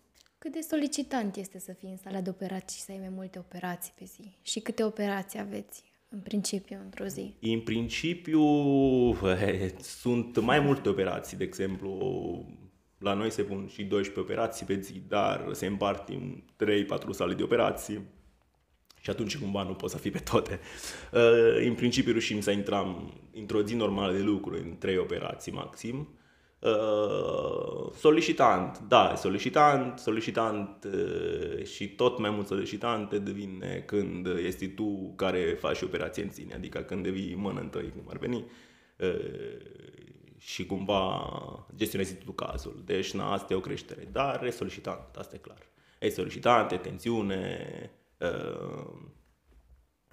Cât 0.46 0.54
de 0.54 0.66
solicitant 0.70 1.36
este 1.36 1.58
să 1.58 1.72
fii 1.72 1.88
în 1.88 1.96
sala 1.96 2.20
de 2.20 2.30
operații 2.30 2.78
și 2.78 2.84
să 2.84 2.92
ai 2.92 2.98
mai 2.98 3.08
multe 3.08 3.38
operații 3.38 3.92
pe 3.98 4.04
zi? 4.04 4.36
Și 4.42 4.60
câte 4.60 4.84
operații 4.84 5.38
aveți 5.38 5.82
în 6.08 6.18
principiu 6.18 6.78
într-o 6.84 7.04
zi? 7.04 7.34
În 7.40 7.60
principiu 7.60 8.40
eh, 9.24 9.70
sunt 9.78 10.40
mai 10.40 10.60
multe 10.60 10.88
operații, 10.88 11.36
de 11.36 11.44
exemplu, 11.44 11.98
la 12.98 13.14
noi 13.14 13.30
se 13.30 13.42
pun 13.42 13.68
și 13.68 13.84
12 13.84 14.20
operații 14.20 14.66
pe 14.66 14.80
zi, 14.80 15.02
dar 15.08 15.48
se 15.52 15.66
împart 15.66 16.08
în 16.08 16.42
3-4 16.64 17.10
sale 17.10 17.34
de 17.34 17.42
operații 17.42 18.00
și 19.00 19.10
atunci 19.10 19.38
cumva 19.38 19.62
nu 19.62 19.74
poți 19.74 19.92
să 19.92 19.98
fii 19.98 20.10
pe 20.10 20.18
toate. 20.18 20.60
Eh, 21.12 21.66
În 21.66 21.74
principiu 21.74 22.10
reușim 22.10 22.40
să 22.40 22.50
intrăm 22.50 23.14
într-o 23.34 23.62
zi 23.62 23.74
normală 23.74 24.12
de 24.12 24.22
lucru 24.22 24.54
în 24.54 24.78
3 24.78 24.98
operații 24.98 25.52
maxim. 25.52 26.08
Uh, 26.58 27.92
solicitant, 27.94 28.78
da, 28.88 29.14
solicitant, 29.14 29.98
solicitant 29.98 30.84
uh, 30.84 31.64
și 31.64 31.88
tot 31.88 32.18
mai 32.18 32.30
mult 32.30 32.46
solicitant 32.46 33.08
te 33.08 33.18
devine 33.18 33.82
când 33.86 34.26
este 34.26 34.66
tu 34.66 35.12
care 35.16 35.56
faci 35.60 35.82
operație 35.82 36.22
în 36.22 36.30
sine, 36.30 36.54
adică 36.54 36.78
când 36.78 37.02
devii 37.02 37.34
mână 37.34 37.60
întâi, 37.60 37.92
cum 37.96 38.06
ar 38.08 38.18
veni, 38.18 38.44
uh, 38.98 39.56
și 40.38 40.66
cumva 40.66 41.28
gestionezi 41.76 42.14
tu 42.14 42.32
cazul. 42.32 42.82
Deci, 42.84 43.12
na, 43.12 43.32
asta 43.32 43.52
e 43.52 43.56
o 43.56 43.60
creștere, 43.60 44.08
dar 44.12 44.44
e 44.44 44.50
solicitant, 44.50 45.16
asta 45.16 45.34
e 45.34 45.38
clar. 45.38 45.58
E 45.98 46.08
solicitant, 46.08 46.70
e 46.70 46.76
tensiune, 46.76 47.68
uh, 48.18 48.92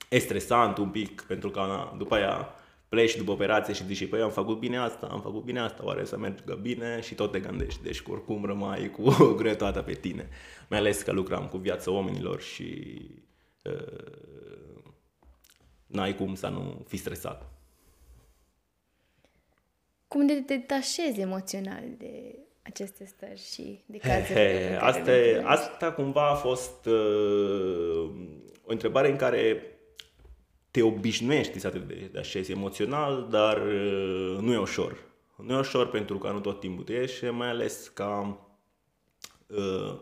e 0.10 0.18
stresant 0.18 0.78
un 0.78 0.90
pic, 0.90 1.22
pentru 1.22 1.50
că 1.50 1.60
na, 1.60 1.96
după 1.98 2.16
aia 2.16 2.56
pleci 2.94 3.16
după 3.16 3.32
operație 3.32 3.74
și 3.74 3.86
zici, 3.86 4.10
păi 4.10 4.22
am 4.22 4.32
făcut 4.32 4.60
bine 4.60 4.78
asta, 4.78 5.08
am 5.12 5.22
făcut 5.22 5.44
bine 5.44 5.60
asta, 5.60 5.86
oare 5.86 6.06
să 6.06 6.18
meargă 6.18 6.56
bine 6.62 7.02
și 7.02 7.16
tot 7.16 7.32
te 7.32 7.40
gândești. 7.40 7.84
Deci 7.84 8.04
oricum 8.08 8.46
rămai 8.46 8.90
cu 8.92 9.10
greutatea 9.40 9.84
pe 9.84 9.94
tine. 9.94 10.30
Mai 10.70 10.80
ales 10.80 11.02
că 11.02 11.12
lucram 11.12 11.48
cu 11.48 11.58
viața 11.58 11.92
oamenilor 11.92 12.42
și 12.42 13.02
uh, 13.62 14.12
n-ai 15.88 16.16
cum 16.16 16.36
să 16.36 16.48
nu 16.48 16.84
fii 16.88 16.98
stresat. 16.98 17.52
Cum 20.08 20.26
de 20.28 20.34
te 20.34 20.56
detașezi 20.56 21.20
emoțional 21.20 21.84
de 21.98 22.36
aceste 22.62 23.06
stări 23.06 23.50
și 23.54 23.84
de 23.86 23.98
cazurile 23.98 24.52
He, 24.52 24.58
pe 24.58 24.64
he, 24.64 24.74
care 24.74 24.86
asta, 24.86 25.12
le 25.12 25.12
e- 25.12 25.30
întâlnești? 25.30 25.48
asta 25.48 25.92
cumva 25.92 26.30
a 26.30 26.36
fost 26.36 26.86
uh, 26.86 28.10
o 28.66 28.72
întrebare 28.72 29.10
în 29.10 29.16
care 29.16 29.68
te 30.74 30.82
obișnuiești 30.82 31.60
să 31.60 31.70
te 31.70 31.80
deșezi 32.12 32.52
emoțional, 32.52 33.28
dar 33.30 33.58
uh, 33.58 34.38
nu 34.40 34.54
e 34.54 34.58
ușor. 34.58 34.98
Nu 35.36 35.54
e 35.54 35.60
ușor 35.60 35.90
pentru 35.90 36.18
că 36.18 36.32
nu 36.32 36.40
tot 36.40 36.60
timpul 36.60 36.84
te 36.84 36.94
ieși, 36.94 37.26
mai 37.26 37.50
ales 37.50 37.92
că 37.94 38.36
uh, 39.48 40.00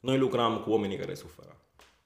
noi 0.00 0.18
lucrăm 0.18 0.58
cu 0.58 0.70
oamenii 0.70 0.96
care 0.96 1.14
suferă. 1.14 1.60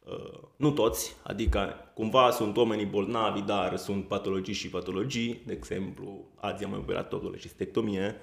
Uh, 0.04 0.40
nu 0.56 0.70
toți, 0.70 1.16
adică 1.22 1.74
cumva 1.94 2.30
sunt 2.30 2.56
oamenii 2.56 2.84
bolnavi, 2.84 3.40
dar 3.40 3.76
sunt 3.76 4.08
patologii 4.08 4.54
și 4.54 4.68
patologii. 4.68 5.42
De 5.46 5.52
exemplu, 5.52 6.32
azi 6.34 6.64
am 6.64 6.70
mai 6.70 6.78
operat 6.78 7.12
o 7.12 7.20
colecistectomie. 7.20 8.16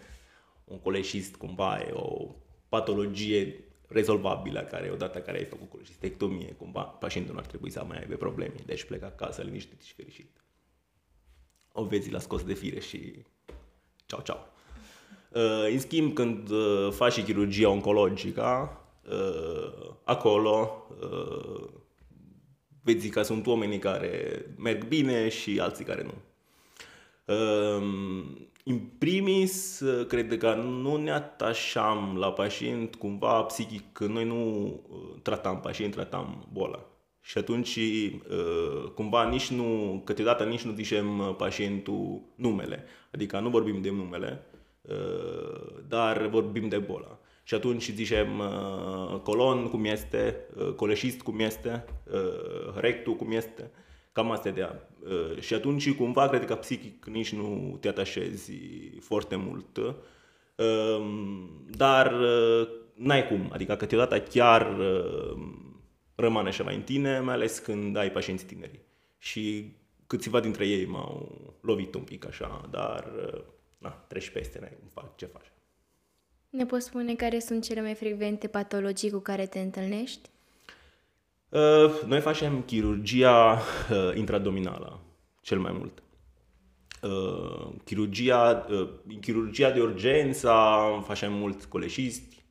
Un 0.64 0.80
coleșist 0.80 1.36
cumva 1.36 1.80
e 1.80 1.92
o 1.94 2.36
patologie 2.70 3.71
rezolvabilă 3.92 4.62
care 4.62 4.90
odată 4.90 5.20
care 5.20 5.38
ai 5.38 5.46
făcut 5.46 5.70
colecistectomie, 5.70 6.56
cumva 6.58 6.82
pacientul 6.82 7.34
nu 7.34 7.40
ar 7.40 7.46
trebui 7.46 7.70
să 7.70 7.84
mai 7.88 7.98
aibă 7.98 8.16
probleme, 8.16 8.56
deci 8.66 8.84
plecă 8.84 9.06
acasă 9.06 9.42
liniștit 9.42 9.82
și 9.82 9.94
fericit. 9.94 10.44
O 11.72 11.84
vezi 11.84 12.12
la 12.12 12.20
scos 12.20 12.44
de 12.44 12.54
fire 12.54 12.80
și 12.80 13.24
ceau, 14.06 14.22
ceau. 14.22 14.48
Uh, 15.34 15.72
În 15.72 15.80
schimb, 15.80 16.14
când 16.14 16.50
uh, 16.50 16.92
faci 16.92 17.14
și 17.14 17.22
chirurgia 17.22 17.70
oncologică, 17.70 18.78
uh, 19.10 19.94
acolo 20.04 20.88
uh, 21.02 21.70
vezi 22.84 23.10
că 23.10 23.22
sunt 23.22 23.48
oamenii 23.48 23.80
care 23.80 24.46
merg 24.58 24.88
bine 24.88 25.30
și 25.30 25.60
alții 25.60 25.86
care 25.86 26.04
nu. 26.04 26.14
Um, 27.26 28.50
În 28.66 28.80
primis, 28.98 29.80
uh, 29.80 30.06
cred 30.08 30.38
că 30.38 30.54
nu 30.54 30.96
ne 30.96 31.12
atașam 31.12 32.16
la 32.18 32.32
pacient 32.32 32.96
cumva 32.96 33.42
psihic, 33.42 33.92
că 33.92 34.06
noi 34.06 34.26
nu 34.26 34.66
uh, 34.90 35.22
tratam 35.22 35.60
pacient, 35.60 35.94
tratam 35.94 36.48
boala. 36.52 36.86
Și 37.22 37.38
atunci, 37.38 37.76
uh, 37.76 38.90
cumva, 38.96 39.30
nici 39.30 39.52
nu, 39.52 40.02
câteodată 40.06 40.44
nici 40.44 40.62
nu 40.62 40.74
zicem 40.74 41.20
uh, 41.20 41.36
pacientul 41.38 42.22
numele. 42.36 42.84
Adică 43.12 43.40
nu 43.40 43.50
vorbim 43.50 43.82
de 43.82 43.90
numele, 43.92 44.44
uh, 44.82 45.84
dar 45.88 46.28
vorbim 46.28 46.68
de 46.68 46.78
bola. 46.78 47.20
Și 47.44 47.54
atunci 47.54 47.92
zicem 47.92 48.40
uh, 48.40 49.20
colon 49.24 49.70
cum 49.70 49.86
este, 49.86 50.38
uh, 50.56 50.74
coleșist 50.74 51.22
cum 51.22 51.40
este, 51.40 51.86
uh, 52.14 52.74
rectul 52.76 53.16
cum 53.16 53.32
este. 53.32 53.72
Cam 54.12 54.32
asta 54.32 54.48
e 54.48 54.52
de 54.52 54.70
uh, 55.04 55.40
Și 55.40 55.54
atunci, 55.54 55.94
cumva, 55.94 56.30
cred 56.30 56.46
că 56.46 56.56
psihic 56.56 57.06
nici 57.06 57.34
nu 57.34 57.78
te 57.80 57.88
atașezi 57.88 58.52
foarte 59.00 59.36
mult. 59.36 59.78
Uh, 59.78 59.96
dar 61.70 62.20
uh, 62.20 62.68
n-ai 62.94 63.28
cum. 63.28 63.50
Adică 63.54 63.76
câteodată 63.76 64.22
chiar 64.22 64.78
uh, 64.80 65.34
rămâne 66.16 66.50
ceva 66.50 66.72
în 66.72 66.82
tine, 66.82 67.20
mai 67.20 67.34
ales 67.34 67.60
când 67.60 67.96
ai 67.96 68.12
pacienți 68.12 68.46
tineri. 68.46 68.80
Și 69.18 69.74
câțiva 70.08 70.40
dintre 70.40 70.68
ei 70.68 70.86
m-au 70.86 71.56
lovit 71.62 71.96
un 71.96 72.04
pic 72.04 72.28
așa, 72.28 72.68
dar 72.72 73.12
uh, 73.34 73.42
na, 73.78 73.90
treci 73.90 74.30
peste, 74.30 74.60
n-ai 74.60 74.78
cum 74.80 74.88
faci, 74.88 75.12
ce 75.16 75.26
faci. 75.26 75.52
Ne 76.50 76.66
poți 76.66 76.86
spune 76.86 77.16
care 77.16 77.40
sunt 77.40 77.64
cele 77.64 77.82
mai 77.82 77.94
frecvente 77.94 78.48
patologii 78.48 79.10
cu 79.10 79.20
care 79.20 79.46
te 79.46 79.60
întâlnești? 79.60 80.30
Uh, 81.52 82.02
Noi 82.06 82.20
facem 82.20 82.62
chirurgia 82.62 83.52
uh, 83.92 84.12
intradominală, 84.16 85.00
cel 85.42 85.60
mai 85.60 85.72
mult. 85.72 86.04
Uh, 87.02 87.74
chirurgia, 87.84 88.66
uh, 88.70 88.90
în 89.08 89.20
chirurgia 89.20 89.72
de 89.72 89.82
urgență 89.82 90.54
facem 91.06 91.34
mult 91.34 91.66
coleșisti, 91.66 92.44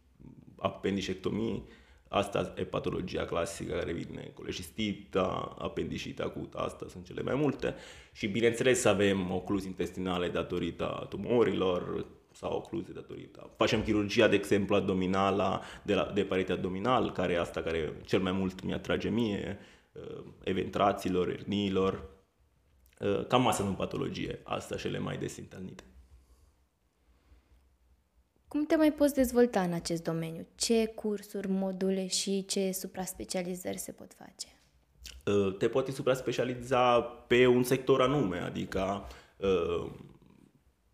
apendicectomii, 0.59 1.65
asta 2.09 2.53
e 2.57 2.65
patologia 2.65 3.25
clasică 3.25 3.75
care 3.75 3.93
vine, 3.93 4.31
coleșistita, 4.35 5.57
apendicita 5.59 6.25
acută, 6.25 6.59
asta 6.59 6.87
sunt 6.89 7.05
cele 7.05 7.23
mai 7.23 7.35
multe. 7.35 7.75
Și 8.13 8.27
bineînțeles 8.27 8.85
avem 8.85 9.31
ocluzi 9.31 9.67
intestinale 9.67 10.29
datorită 10.29 11.07
tumorilor 11.09 12.07
sau 12.33 12.57
ocluze 12.57 12.93
datorită. 12.93 13.51
Facem 13.57 13.83
chirurgia, 13.83 14.29
de 14.29 14.37
exemplu, 14.37 14.75
abdominală, 14.75 15.63
de, 15.83 15.95
la, 15.95 16.11
de 16.15 16.25
parete 16.25 16.53
abdominal, 16.53 17.13
care 17.13 17.33
e 17.33 17.41
asta 17.41 17.63
care 17.63 17.97
cel 18.05 18.21
mai 18.21 18.33
mult 18.33 18.63
mi 18.63 18.73
atrage 18.73 19.09
mie, 19.09 19.59
uh, 19.93 20.25
eventrațiilor, 20.45 21.29
erniilor. 21.29 22.09
Uh, 22.99 23.27
Cam 23.27 23.47
asta 23.47 23.63
sunt 23.63 23.77
patologie, 23.77 24.41
asta 24.45 24.77
cele 24.77 24.99
mai 24.99 25.19
des 25.19 25.37
întâlnite. 25.37 25.85
Cum 28.49 28.67
te 28.67 28.77
mai 28.77 28.93
poți 28.93 29.15
dezvolta 29.15 29.63
în 29.63 29.73
acest 29.73 30.03
domeniu? 30.03 30.47
Ce 30.55 30.87
cursuri, 30.87 31.49
module 31.49 32.07
și 32.07 32.45
ce 32.45 32.73
supraspecializări 32.73 33.79
se 33.79 33.93
pot 33.93 34.13
face? 34.15 34.47
Uh, 35.27 35.57
te 35.57 35.69
poți 35.69 35.93
supra-specializa 35.93 37.01
pe 37.01 37.47
un 37.47 37.63
sector 37.63 38.01
anume, 38.01 38.39
adică 38.39 39.07
uh, 39.37 39.91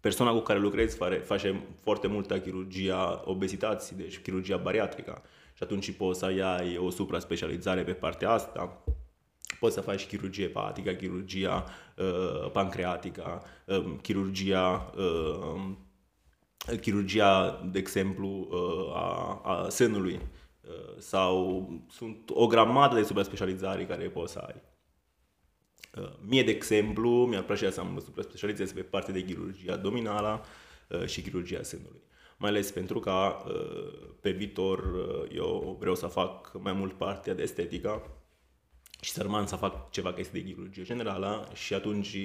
persoana 0.00 0.33
cu 0.33 0.41
care 0.41 0.59
lucrezi 0.59 0.97
face, 0.97 1.17
face 1.17 1.62
foarte 1.83 2.07
multă 2.07 2.41
chirurgia 2.41 3.23
obezității, 3.25 3.97
deci 3.97 4.19
chirurgia 4.19 4.57
bariatrică. 4.57 5.23
și 5.55 5.62
atunci 5.62 5.93
poți 5.93 6.19
să 6.19 6.25
ai 6.25 6.76
o 6.76 6.91
supra-specializare 6.91 7.83
pe 7.85 7.93
partea 7.93 8.31
asta. 8.31 8.83
Poți 9.61 9.75
să 9.75 9.81
faci 9.81 10.07
chirurgie 10.07 10.45
epatică, 10.45 10.91
chirurgia 10.91 11.65
uh, 11.97 12.50
pancreatică, 12.53 13.43
uh, 13.67 13.85
chirurgia 14.03 14.93
uh, 14.97 15.76
chirurgia, 16.81 17.61
de 17.73 17.79
exemplu, 17.79 18.49
uh, 18.50 18.97
a, 18.97 19.41
a 19.45 19.69
sânului 19.69 20.21
uh, 20.61 20.99
sau 20.99 21.69
sunt 21.91 22.31
o 22.31 22.47
grămadă 22.47 22.95
de 22.95 23.03
supra-specializare 23.03 23.87
care 23.87 24.09
poți 24.09 24.33
să 24.33 24.38
ai. 24.38 24.62
Uh, 25.97 26.12
mie, 26.21 26.43
de 26.43 26.50
exemplu, 26.50 27.11
mi-ar 27.11 27.43
plăcea 27.43 27.71
să 27.71 27.81
am 27.81 28.00
supra-specializez 28.05 28.73
pe 28.73 28.81
partea 28.81 29.12
de 29.12 29.25
chirurgia 29.25 29.73
abdominală 29.73 30.45
și 31.07 31.23
chirurgia 31.23 31.62
sânului. 31.62 32.00
Mai 32.38 32.50
ales 32.50 32.71
pentru 32.71 33.00
că 33.00 33.35
pe 34.21 34.31
viitor 34.31 34.83
eu 35.35 35.76
vreau 35.79 35.95
să 35.95 36.07
fac 36.07 36.59
mai 36.62 36.73
mult 36.73 36.93
partea 36.93 37.35
de 37.35 37.43
estetică 37.43 38.03
și 39.00 39.11
să 39.11 39.23
rămân 39.23 39.47
să 39.47 39.57
fac 39.57 39.91
ceva 39.91 40.12
că 40.12 40.21
este 40.21 40.38
de 40.38 40.45
chirurgie 40.45 40.83
generală 40.83 41.49
și 41.55 41.75
atunci 41.75 42.17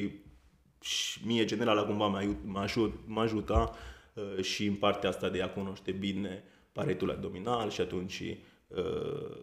și 0.79 1.25
mie 1.25 1.45
generală 1.45 1.83
cumva 1.83 2.07
mă, 2.43 2.59
ajută, 2.59 2.99
mă 3.05 3.21
ajută 3.21 3.75
Uh, 4.13 4.43
și 4.43 4.65
în 4.65 4.75
partea 4.75 5.09
asta 5.09 5.29
de 5.29 5.41
a 5.41 5.49
cunoaște 5.49 5.91
bine 5.91 6.43
paretul 6.71 7.11
abdominal 7.11 7.69
și 7.69 7.81
atunci 7.81 8.23
uh, 8.67 9.35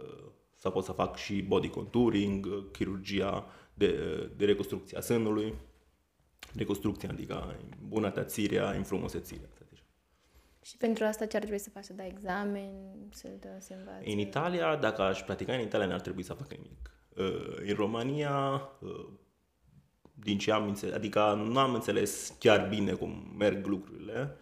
să 0.55 0.71
pot 0.71 0.85
să 0.85 0.93
fac 0.93 1.17
și 1.17 1.43
body 1.43 1.69
contouring, 1.69 2.47
uh, 2.47 2.65
chirurgia 2.73 3.47
de, 3.79 3.91
de 4.37 4.45
reconstrucție 4.45 4.97
a 4.97 5.01
sânului, 5.01 5.55
reconstrucția, 6.55 7.09
adică 7.13 7.57
îmbunătățirea, 7.81 8.71
înfrumusețirea. 8.71 9.49
Și 10.63 10.77
pentru 10.77 11.05
asta 11.05 11.27
ce 11.27 11.37
ar 11.37 11.43
trebui 11.43 11.61
să 11.61 11.71
faci? 11.71 11.85
Să 11.85 11.93
dai 11.93 12.09
examen? 12.09 12.71
Să, 13.11 13.29
dă, 13.41 13.49
să 13.59 13.75
învați? 13.79 14.11
În 14.11 14.19
Italia, 14.19 14.77
dacă 14.77 15.03
aș 15.03 15.23
practica 15.23 15.53
în 15.53 15.61
Italia, 15.61 15.87
n-ar 15.87 16.01
trebui 16.01 16.23
să 16.23 16.33
fac 16.33 16.51
nimic. 16.51 16.91
În 17.67 17.75
România, 17.75 18.63
din 20.15 20.39
ce 20.39 20.53
am 20.53 20.67
înțeles, 20.67 20.95
adică 20.95 21.45
nu 21.47 21.59
am 21.59 21.75
înțeles 21.75 22.35
chiar 22.39 22.69
bine 22.69 22.93
cum 22.93 23.35
merg 23.39 23.67
lucrurile, 23.67 24.37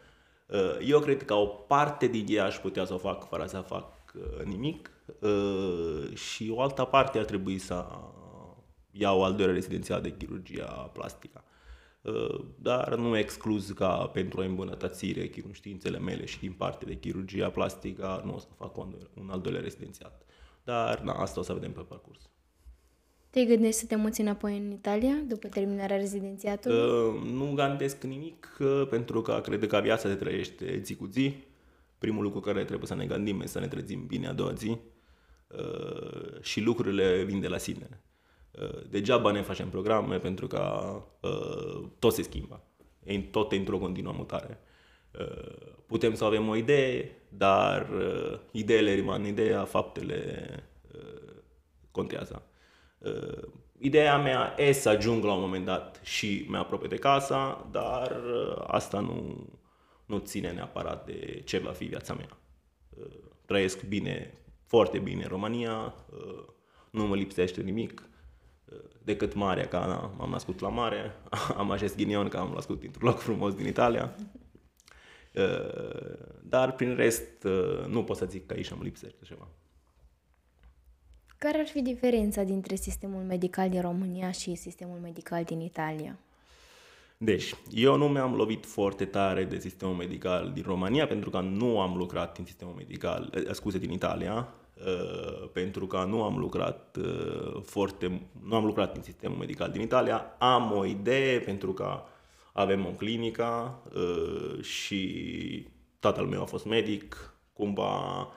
Uh, 0.46 0.76
eu 0.86 1.00
cred 1.00 1.24
că 1.24 1.34
o 1.34 1.46
parte 1.46 2.06
din 2.06 2.24
ea 2.28 2.44
aș 2.44 2.56
putea 2.56 2.84
să 2.84 2.94
o 2.94 2.98
fac 2.98 3.28
fără 3.28 3.46
să 3.46 3.58
fac 3.58 4.12
uh, 4.14 4.44
nimic 4.44 4.90
uh, 5.20 6.16
și 6.16 6.52
o 6.54 6.60
altă 6.60 6.84
parte 6.84 7.18
ar 7.18 7.24
trebui 7.24 7.58
să 7.58 7.86
iau 8.98 9.24
al 9.24 9.34
doilea 9.34 9.54
rezidențiat 9.54 10.02
de 10.02 10.16
chirurgia 10.16 10.64
plastică. 10.66 11.44
Dar 12.58 12.94
nu 12.94 13.16
excluz 13.16 13.70
ca 13.70 14.06
pentru 14.12 14.40
o 14.40 14.44
îmbunătățire 14.44 15.30
științele 15.52 15.98
mele 15.98 16.24
și 16.24 16.38
din 16.38 16.52
partea 16.52 16.86
de 16.86 16.94
chirurgia 16.94 17.50
plastică 17.50 18.22
nu 18.24 18.34
o 18.34 18.38
să 18.38 18.46
fac 18.56 18.76
un 18.76 19.28
al 19.30 19.40
doilea 19.40 19.60
rezidențiat. 19.60 20.26
Dar 20.64 21.00
na, 21.00 21.12
asta 21.12 21.40
o 21.40 21.42
să 21.42 21.52
vedem 21.52 21.72
pe 21.72 21.80
parcurs. 21.80 22.30
Te 23.30 23.44
gândești 23.44 23.80
să 23.80 23.86
te 23.86 23.96
muți 23.96 24.20
înapoi 24.20 24.56
în 24.56 24.70
Italia 24.70 25.14
după 25.28 25.48
terminarea 25.48 25.96
rezidențiatului? 25.96 26.78
Uh, 26.78 27.30
nu 27.32 27.52
gândesc 27.54 28.02
nimic 28.02 28.56
uh, 28.60 28.86
pentru 28.90 29.22
că 29.22 29.40
cred 29.42 29.66
că 29.66 29.80
viața 29.82 30.08
se 30.08 30.14
trăiește 30.14 30.80
zi 30.84 30.94
cu 30.94 31.06
zi. 31.06 31.34
Primul 31.98 32.22
lucru 32.22 32.40
care 32.40 32.64
trebuie 32.64 32.86
să 32.86 32.94
ne 32.94 33.06
gândim 33.06 33.40
este 33.40 33.52
să 33.52 33.60
ne 33.60 33.68
trezim 33.68 34.06
bine 34.06 34.26
a 34.26 34.32
doua 34.32 34.52
zi 34.52 34.78
uh, 35.48 36.40
și 36.42 36.60
lucrurile 36.60 37.22
vin 37.22 37.40
de 37.40 37.48
la 37.48 37.58
sine. 37.58 38.00
Uh, 38.62 38.82
degeaba 38.88 39.30
ne 39.30 39.42
facem 39.42 39.68
programe 39.68 40.18
pentru 40.18 40.46
că 40.46 40.92
uh, 41.20 41.88
tot 41.98 42.12
se 42.12 42.22
schimbă. 42.22 42.62
E 43.04 43.20
tot 43.20 43.52
într-o 43.52 43.78
continuă 43.78 44.12
mutare. 44.16 44.60
Uh, 45.20 45.76
putem 45.86 46.14
să 46.14 46.24
avem 46.24 46.48
o 46.48 46.56
idee, 46.56 47.22
dar 47.28 47.88
uh, 47.90 48.38
ideile 48.50 48.96
rămân 48.96 49.24
ideea, 49.24 49.64
faptele 49.64 50.48
uh, 50.94 51.32
contează. 51.90 52.42
Uh, 52.98 53.48
ideea 53.78 54.18
mea 54.18 54.54
e 54.58 54.72
să 54.72 54.88
ajung 54.88 55.24
la 55.24 55.32
un 55.32 55.40
moment 55.40 55.64
dat 55.64 56.00
și 56.02 56.44
mai 56.48 56.60
aproape 56.60 56.86
de 56.86 56.96
casa, 56.96 57.68
dar 57.70 58.10
uh, 58.10 58.64
asta 58.66 59.00
nu, 59.00 59.46
nu 60.06 60.18
ține 60.18 60.52
neapărat 60.52 61.06
de 61.06 61.42
ce 61.44 61.58
va 61.58 61.70
fi 61.70 61.84
viața 61.84 62.14
mea. 62.14 62.38
Uh, 62.98 63.06
trăiesc 63.44 63.84
bine, 63.84 64.38
foarte 64.66 64.98
bine 64.98 65.22
în 65.22 65.28
România, 65.28 65.94
uh, 66.10 66.44
nu 66.90 67.06
mă 67.06 67.16
lipsește 67.16 67.60
nimic, 67.62 68.00
uh, 68.00 68.15
decât 69.02 69.34
marea, 69.34 69.68
că 69.68 69.76
na, 69.76 70.12
m-am 70.16 70.30
născut 70.30 70.60
la 70.60 70.68
mare, 70.68 71.14
am 71.56 71.70
acest 71.70 71.96
ghinion 71.96 72.28
că 72.28 72.36
am 72.36 72.50
născut 72.54 72.82
într-un 72.82 73.08
loc 73.08 73.18
frumos 73.18 73.54
din 73.54 73.66
Italia. 73.66 74.14
Uh, 75.36 76.18
dar 76.42 76.72
prin 76.72 76.94
rest 76.94 77.44
uh, 77.44 77.86
nu 77.86 78.04
pot 78.04 78.16
să 78.16 78.26
zic 78.26 78.46
că 78.46 78.54
aici 78.54 78.70
am 78.70 78.80
lipsește 78.82 79.24
ceva. 79.24 79.48
Care 81.38 81.58
ar 81.58 81.66
fi 81.66 81.82
diferența 81.82 82.42
dintre 82.42 82.74
sistemul 82.74 83.22
medical 83.22 83.68
din 83.68 83.80
România 83.80 84.30
și 84.30 84.54
sistemul 84.54 84.98
medical 84.98 85.44
din 85.44 85.60
Italia? 85.60 86.18
Deci, 87.16 87.54
eu 87.70 87.96
nu 87.96 88.08
mi-am 88.08 88.34
lovit 88.34 88.66
foarte 88.66 89.04
tare 89.04 89.44
de 89.44 89.58
sistemul 89.58 89.94
medical 89.94 90.50
din 90.52 90.62
România 90.66 91.06
pentru 91.06 91.30
că 91.30 91.40
nu 91.40 91.80
am 91.80 91.96
lucrat 91.96 92.38
în 92.38 92.44
sistemul 92.44 92.74
medical, 92.74 93.32
eh, 93.34 93.52
scuze, 93.52 93.78
din 93.78 93.90
Italia, 93.90 94.48
Uh, 94.48 94.65
pentru 95.52 95.86
că 95.86 96.04
nu 96.04 96.22
am 96.22 96.38
lucrat 96.38 96.96
uh, 96.96 97.62
foarte, 97.62 98.28
nu 98.42 98.54
am 98.54 98.64
lucrat 98.64 98.96
în 98.96 99.02
sistemul 99.02 99.36
medical 99.36 99.70
din 99.70 99.80
Italia. 99.80 100.36
Am 100.38 100.72
o 100.72 100.84
idee 100.84 101.40
pentru 101.40 101.72
că 101.72 102.02
avem 102.52 102.86
o 102.86 102.90
clinică 102.90 103.82
uh, 103.94 104.62
și 104.62 105.68
tatăl 105.98 106.26
meu 106.26 106.42
a 106.42 106.44
fost 106.44 106.64
medic, 106.64 107.34
cumva 107.52 108.28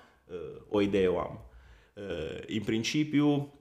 o 0.70 0.82
idee 0.82 1.08
o 1.08 1.20
am. 1.20 1.50
Uh, 1.94 2.40
în 2.48 2.64
principiu, 2.64 3.54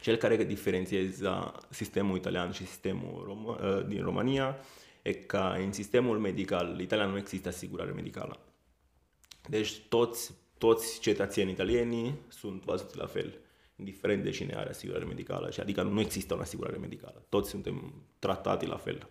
cel 0.00 0.16
care 0.16 0.44
diferențiază 0.44 1.52
sistemul 1.70 2.16
italian 2.16 2.52
și 2.52 2.66
sistemul 2.66 3.26
rom- 3.28 3.62
uh, 3.62 3.86
din 3.86 4.02
România 4.02 4.56
e 5.02 5.12
că 5.12 5.54
în 5.58 5.72
sistemul 5.72 6.18
medical 6.18 6.80
italian 6.80 7.10
nu 7.10 7.16
există 7.16 7.48
asigurare 7.48 7.90
medicală. 7.90 8.38
Deci 9.48 9.78
toți, 9.88 10.34
toți 10.58 11.00
cetățenii 11.00 11.52
italieni 11.52 12.18
sunt 12.28 12.64
văzuți 12.64 12.96
la 12.96 13.06
fel, 13.06 13.38
indiferent 13.76 14.22
de 14.22 14.30
cine 14.30 14.54
are 14.56 14.68
asigurare 14.68 15.04
medicală, 15.04 15.50
adică 15.60 15.82
nu 15.82 16.00
există 16.00 16.34
o 16.34 16.40
asigurare 16.40 16.76
medicală. 16.76 17.22
Toți 17.28 17.50
suntem 17.50 17.92
tratați 18.18 18.66
la 18.66 18.76
fel. 18.76 19.08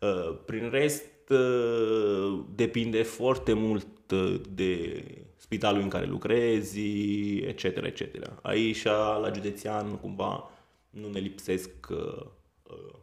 Uh, 0.00 0.38
prin 0.46 0.70
rest, 0.70 1.10
depinde 2.54 3.02
foarte 3.02 3.52
mult 3.52 3.86
de 4.50 5.04
spitalul 5.36 5.82
în 5.82 5.88
care 5.88 6.06
lucrezi, 6.06 6.80
etc., 7.36 7.64
etc. 7.64 8.30
Aici, 8.42 8.84
la 8.84 9.30
județean, 9.34 9.96
cumva, 9.96 10.50
nu 10.90 11.08
ne 11.08 11.18
lipsesc 11.18 11.70
uh, 11.90 12.26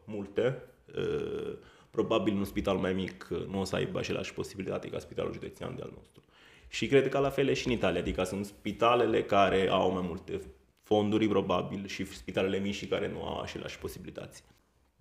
multe. 0.05 0.63
Uh, 0.95 1.53
probabil 1.89 2.33
un 2.33 2.43
spital 2.43 2.77
mai 2.77 2.93
mic 2.93 3.27
nu 3.47 3.59
o 3.59 3.63
să 3.63 3.75
aibă 3.75 3.99
aceleași 3.99 4.33
posibilitate 4.33 4.89
ca 4.89 4.99
spitalul 4.99 5.33
județean 5.33 5.75
de 5.75 5.81
al 5.81 5.91
nostru. 5.95 6.23
Și 6.69 6.87
cred 6.87 7.09
că 7.09 7.17
la 7.19 7.29
fel 7.29 7.47
e 7.47 7.53
și 7.53 7.67
în 7.67 7.73
Italia, 7.73 7.99
adică 7.99 8.23
sunt 8.23 8.45
spitalele 8.45 9.23
care 9.23 9.67
au 9.69 9.91
mai 9.91 10.03
multe 10.07 10.41
fonduri, 10.83 11.27
probabil, 11.27 11.87
și 11.87 12.05
spitalele 12.05 12.57
mici 12.57 12.87
care 12.87 13.07
nu 13.09 13.23
au 13.23 13.41
aceleași 13.41 13.79
posibilități. 13.79 14.43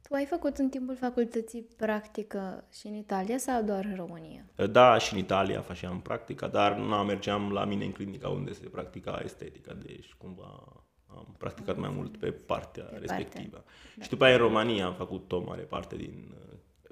Tu 0.08 0.14
ai 0.14 0.24
făcut 0.24 0.56
în 0.56 0.68
timpul 0.68 0.96
facultății 0.96 1.66
practică 1.76 2.64
și 2.72 2.86
în 2.86 2.94
Italia 2.94 3.38
sau 3.38 3.62
doar 3.62 3.84
în 3.84 3.96
România? 3.96 4.44
Da, 4.70 4.98
și 4.98 5.12
în 5.12 5.18
Italia 5.18 5.60
făceam 5.60 6.00
practica, 6.00 6.46
dar 6.46 6.76
nu 6.76 6.96
mergeam 6.96 7.52
la 7.52 7.64
mine 7.64 7.84
în 7.84 7.92
clinica 7.92 8.28
unde 8.28 8.52
se 8.52 8.68
practica 8.68 9.20
estetica, 9.24 9.72
deci 9.74 10.14
cumva 10.18 10.82
am 11.06 11.34
practicat 11.38 11.76
mai 11.76 11.90
mult 11.94 12.16
pe 12.16 12.30
partea 12.30 12.84
pe 12.84 12.98
respectivă. 12.98 13.56
Partea. 13.56 13.72
Da. 13.96 14.02
Și 14.02 14.08
după 14.08 14.24
aia 14.24 14.34
în 14.34 14.40
România 14.40 14.86
am 14.86 14.94
făcut 14.94 15.32
o 15.32 15.40
mare 15.40 15.62
parte 15.62 15.96
din 15.96 16.34
uh, 16.34 16.47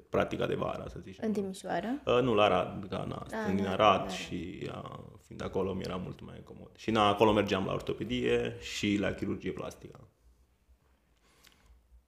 practica 0.09 0.45
de 0.45 0.55
vară, 0.55 0.85
să 0.89 0.99
zicem. 0.99 1.27
În 1.27 1.33
Timișoara? 1.33 2.01
Uh, 2.05 2.19
nu, 2.21 2.33
la 2.33 2.43
Arad, 2.43 2.87
ca, 2.89 3.05
na, 3.07 3.25
da, 3.29 3.53
din 3.53 3.65
Arad 3.65 4.01
da, 4.01 4.07
și 4.07 4.69
uh, 4.71 4.99
fiind 5.25 5.43
acolo 5.43 5.73
mi 5.73 5.83
era 5.83 5.95
mult 5.95 6.21
mai 6.21 6.41
comod. 6.43 6.71
Și 6.75 6.91
na, 6.91 7.07
acolo 7.07 7.33
mergeam 7.33 7.65
la 7.65 7.73
ortopedie 7.73 8.55
și 8.59 8.97
la 8.99 9.11
chirurgie 9.11 9.51
plastică. 9.51 10.07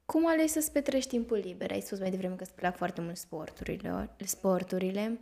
Cum 0.05 0.27
alegi 0.27 0.51
să-ți 0.51 0.71
petrești 0.71 1.09
timpul 1.09 1.37
liber? 1.37 1.71
Ai 1.71 1.81
spus 1.81 1.99
mai 1.99 2.09
devreme 2.09 2.35
că 2.35 2.43
îți 2.43 2.55
plac 2.55 2.75
foarte 2.77 3.01
mult 3.01 3.17
sporturile. 3.17 4.09
sporturile. 4.25 5.19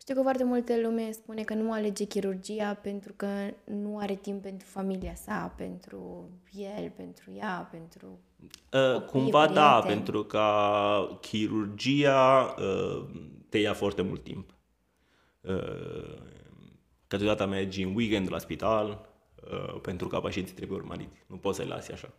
Știu 0.00 0.14
că 0.14 0.22
foarte 0.22 0.44
multă 0.44 0.80
lume 0.80 1.10
spune 1.12 1.42
că 1.42 1.54
nu 1.54 1.72
alege 1.72 2.04
chirurgia 2.04 2.74
pentru 2.74 3.12
că 3.16 3.26
nu 3.64 3.98
are 3.98 4.14
timp 4.14 4.42
pentru 4.42 4.66
familia 4.70 5.14
sa, 5.14 5.54
pentru 5.56 6.30
el, 6.52 6.90
pentru 6.96 7.32
ea, 7.36 7.68
pentru 7.70 8.18
uh, 8.72 9.02
Cumva 9.02 9.44
prieteni. 9.44 9.54
da, 9.54 9.80
pentru 9.86 10.24
că 10.24 10.44
chirurgia 11.20 12.54
uh, 12.58 13.04
te 13.48 13.58
ia 13.58 13.74
foarte 13.74 14.02
mult 14.02 14.22
timp. 14.22 14.54
Uh, 15.40 16.18
câteodată 17.06 17.46
mergi 17.46 17.82
în 17.82 17.94
weekend 17.94 18.32
la 18.32 18.38
spital 18.38 19.08
uh, 19.52 19.80
pentru 19.82 20.08
că 20.08 20.20
pacienții 20.20 20.54
trebuie 20.54 20.78
urmăriți. 20.78 21.24
Nu 21.26 21.36
poți 21.36 21.56
să-i 21.56 21.66
lasi 21.66 21.92
așa. 21.92 22.12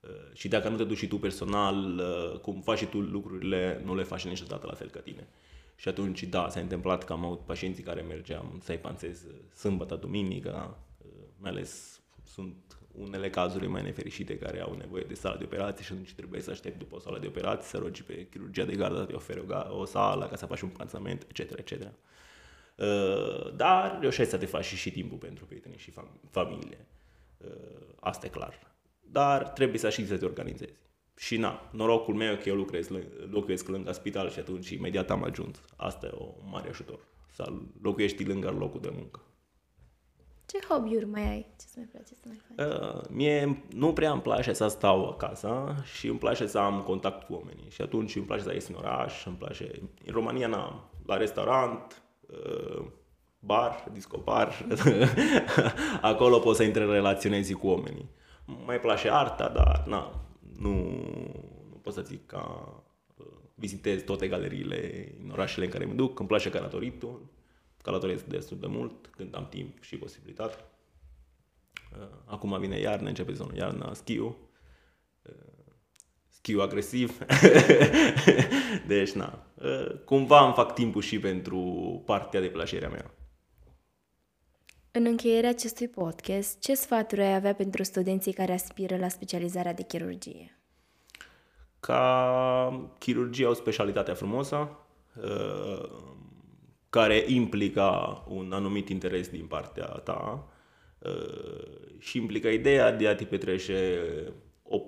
Uh, 0.00 0.10
și 0.32 0.48
dacă 0.48 0.68
nu 0.68 0.76
te 0.76 0.84
duci 0.84 0.96
și 0.98 1.08
tu 1.08 1.18
personal, 1.18 1.98
uh, 1.98 2.38
cum 2.40 2.60
faci 2.60 2.78
și 2.78 2.86
tu 2.86 3.00
lucrurile, 3.00 3.82
nu 3.84 3.94
le 3.94 4.02
faci 4.02 4.26
niciodată 4.26 4.66
la 4.66 4.74
fel 4.74 4.90
ca 4.90 5.00
tine. 5.00 5.28
Și 5.76 5.88
atunci, 5.88 6.22
da, 6.22 6.48
s-a 6.48 6.60
întâmplat 6.60 7.04
că 7.04 7.12
am 7.12 7.24
avut 7.24 7.40
pacienții 7.40 7.82
care 7.82 8.00
mergeam 8.00 8.60
să-i 8.62 8.78
pansez 8.78 9.24
sâmbătă, 9.54 9.94
duminică, 9.94 10.76
uh, 10.98 11.10
mai 11.38 11.50
ales 11.50 12.00
sunt 12.24 12.78
unele 12.92 13.30
cazuri 13.30 13.66
mai 13.66 13.82
nefericite 13.82 14.38
care 14.38 14.60
au 14.60 14.74
nevoie 14.74 15.02
de 15.02 15.14
sală 15.14 15.36
de 15.38 15.44
operații 15.44 15.84
și 15.84 15.92
atunci 15.92 16.12
trebuie 16.12 16.40
să 16.40 16.50
aștepți 16.50 16.78
după 16.78 16.94
o 16.94 16.98
sală 16.98 17.18
de 17.18 17.26
operații, 17.26 17.68
să 17.68 17.78
rogi 17.78 18.02
pe 18.02 18.26
chirurgia 18.30 18.64
de 18.64 18.76
gardă 18.76 18.98
să 18.98 19.04
te 19.04 19.12
ofere 19.12 19.40
o, 19.40 19.78
o 19.78 19.84
sală 19.84 20.26
ca 20.26 20.36
să 20.36 20.46
faci 20.46 20.60
un 20.60 20.68
pansament, 20.68 21.26
etc., 21.28 21.38
etc. 21.58 21.72
Uh, 22.76 23.54
dar 23.56 23.98
reușești 24.00 24.30
să 24.30 24.38
te 24.38 24.46
faci 24.46 24.64
și, 24.64 24.76
și 24.76 24.90
timpul 24.90 25.18
pentru 25.18 25.44
prietenii 25.44 25.78
și 25.78 25.90
fam- 25.90 26.30
familie. 26.30 26.86
Uh, 27.38 27.48
asta 28.00 28.26
e 28.26 28.28
clar. 28.28 28.74
Dar 29.00 29.48
trebuie 29.48 29.78
să 29.78 29.90
știi 29.90 30.06
să 30.06 30.18
te 30.18 30.24
organizezi. 30.24 30.83
Și 31.16 31.36
na, 31.36 31.70
norocul 31.72 32.14
meu 32.14 32.32
e 32.32 32.36
că 32.36 32.48
eu 32.48 32.54
lucrez, 32.54 32.88
locuiesc 33.30 33.68
lângă 33.68 33.92
spital 33.92 34.30
și 34.30 34.38
atunci 34.38 34.70
imediat 34.70 35.10
am 35.10 35.24
ajuns. 35.24 35.60
Asta 35.76 36.06
e 36.06 36.10
o 36.14 36.28
mare 36.50 36.68
ajutor. 36.68 36.98
Să 37.32 37.52
locuiești 37.82 38.24
lângă 38.24 38.50
locul 38.50 38.80
de 38.80 38.92
muncă. 38.96 39.20
Ce 40.46 40.58
hobby-uri 40.68 41.04
mai 41.04 41.28
ai? 41.28 41.46
Ce 41.58 41.66
să 41.66 41.74
mai 41.76 41.88
place 41.92 42.14
să 42.14 42.26
mai 42.26 42.40
faci? 42.46 42.66
Uh, 42.66 43.00
mie 43.10 43.64
nu 43.70 43.92
prea 43.92 44.12
îmi 44.12 44.22
place 44.22 44.52
să 44.52 44.66
stau 44.66 45.08
acasă 45.08 45.74
și 45.84 46.06
îmi 46.06 46.18
place 46.18 46.46
să 46.46 46.58
am 46.58 46.82
contact 46.82 47.26
cu 47.26 47.32
oamenii. 47.32 47.70
Și 47.70 47.82
atunci 47.82 48.16
îmi 48.16 48.24
place 48.24 48.42
să 48.42 48.52
ies 48.52 48.68
în 48.68 48.74
oraș, 48.74 49.26
îmi 49.26 49.36
place... 49.36 49.70
În 50.06 50.12
România 50.12 50.46
n-am. 50.46 50.90
La 51.06 51.16
restaurant, 51.16 52.02
uh, 52.20 52.84
bar, 53.38 53.84
discobar, 53.92 54.66
acolo 56.00 56.38
poți 56.38 56.56
să 56.56 56.62
intre 56.62 56.82
în 56.82 56.90
relaționezi 56.90 57.52
cu 57.52 57.66
oamenii. 57.66 58.10
Mai 58.66 58.80
place 58.80 59.10
arta, 59.10 59.48
dar 59.48 59.84
na, 59.86 60.23
nu, 60.58 60.72
nu 61.70 61.80
pot 61.82 61.92
să 61.92 62.02
zic 62.02 62.26
că 62.26 62.42
uh, 63.16 63.26
vizitez 63.54 64.02
toate 64.02 64.28
galeriile 64.28 65.12
în 65.22 65.30
orașele 65.30 65.64
în 65.64 65.70
care 65.70 65.84
mă 65.84 65.92
duc. 65.92 66.18
Îmi 66.18 66.28
place 66.28 66.50
călătoritul, 66.50 67.26
călătoresc 67.82 68.24
destul 68.24 68.58
de 68.58 68.66
mult 68.66 69.06
când 69.06 69.36
am 69.36 69.48
timp 69.48 69.82
și 69.82 69.96
posibilitate. 69.96 70.56
Uh, 71.98 72.06
acum 72.24 72.58
vine 72.60 72.78
iarna, 72.78 73.08
începe 73.08 73.32
zonul 73.32 73.56
iarna, 73.56 73.94
schiu. 73.94 74.36
Uh, 75.22 75.34
schiu 76.28 76.60
agresiv. 76.60 77.18
deci, 78.86 79.12
na. 79.12 79.46
Cumva 80.04 80.44
îmi 80.44 80.54
fac 80.54 80.74
timpul 80.74 81.02
și 81.02 81.18
pentru 81.18 81.58
partea 82.06 82.40
de 82.40 82.48
plăcerea 82.48 82.88
mea. 82.88 83.14
În 84.96 85.04
încheierea 85.06 85.50
acestui 85.50 85.88
podcast, 85.88 86.60
ce 86.60 86.74
sfaturi 86.74 87.20
ai 87.20 87.34
avea 87.34 87.54
pentru 87.54 87.82
studenții 87.82 88.32
care 88.32 88.52
aspiră 88.52 88.96
la 88.96 89.08
specializarea 89.08 89.74
de 89.74 89.82
chirurgie? 89.82 90.58
Ca 91.80 92.90
chirurgia 92.98 93.48
o 93.48 93.52
specialitate 93.52 94.12
frumoasă, 94.12 94.68
uh, 95.14 95.90
care 96.90 97.24
implică 97.26 98.22
un 98.28 98.52
anumit 98.52 98.88
interes 98.88 99.28
din 99.28 99.46
partea 99.46 99.86
ta 99.86 100.48
uh, 100.98 101.98
și 101.98 102.18
implică 102.18 102.48
ideea 102.48 102.92
de 102.92 103.08
a 103.08 103.14
te 103.14 103.24
petrece 103.24 104.02
o 104.62 104.80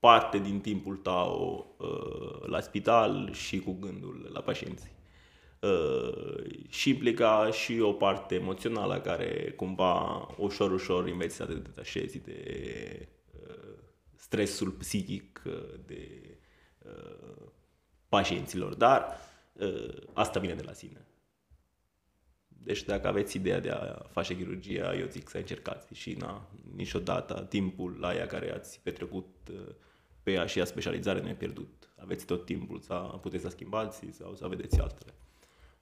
parte 0.00 0.38
din 0.38 0.60
timpul 0.60 0.96
tău 0.96 1.66
uh, 1.78 2.48
la 2.48 2.60
spital 2.60 3.32
și 3.32 3.60
cu 3.60 3.76
gândul 3.80 4.30
la 4.32 4.40
pacienți. 4.40 4.92
Uh, 5.62 6.44
și 6.68 6.88
implica 6.88 7.50
și 7.50 7.80
o 7.80 7.92
parte 7.92 8.34
emoțională 8.34 9.00
care 9.00 9.52
cumva 9.56 10.26
ușor, 10.38 10.72
ușor 10.72 11.06
înveți 11.06 11.34
să 11.34 11.44
te 11.44 11.54
detașezi 11.54 12.18
de 12.18 13.08
uh, 13.48 13.78
stresul 14.16 14.70
psihic 14.70 15.42
uh, 15.46 15.52
de 15.86 16.26
pacienților, 18.08 18.74
dar 18.74 19.06
asta 20.12 20.40
vine 20.40 20.54
de 20.54 20.62
la 20.62 20.72
sine. 20.72 21.06
Deci 22.48 22.82
dacă 22.82 23.08
aveți 23.08 23.36
ideea 23.36 23.60
de 23.60 23.70
a 23.70 24.06
face 24.10 24.36
chirurgia, 24.36 24.94
eu 24.94 25.06
zic 25.06 25.28
să 25.28 25.36
încercați 25.36 25.94
și 25.94 26.12
na, 26.12 26.50
niciodată 26.74 27.46
timpul 27.48 27.96
la 28.00 28.14
ea 28.14 28.26
care 28.26 28.52
ați 28.52 28.80
petrecut 28.80 29.26
pe 30.22 30.32
ea 30.32 30.46
și 30.46 30.60
a 30.60 30.64
specializare 30.64 31.20
nu 31.20 31.28
e 31.28 31.34
pierdut. 31.34 31.92
Aveți 31.96 32.26
tot 32.26 32.44
timpul 32.44 32.80
să 32.80 32.94
puteți 32.94 33.42
să 33.42 33.48
schimbați 33.48 34.04
sau 34.10 34.34
să 34.34 34.46
vedeți 34.46 34.80
altele 34.80 35.12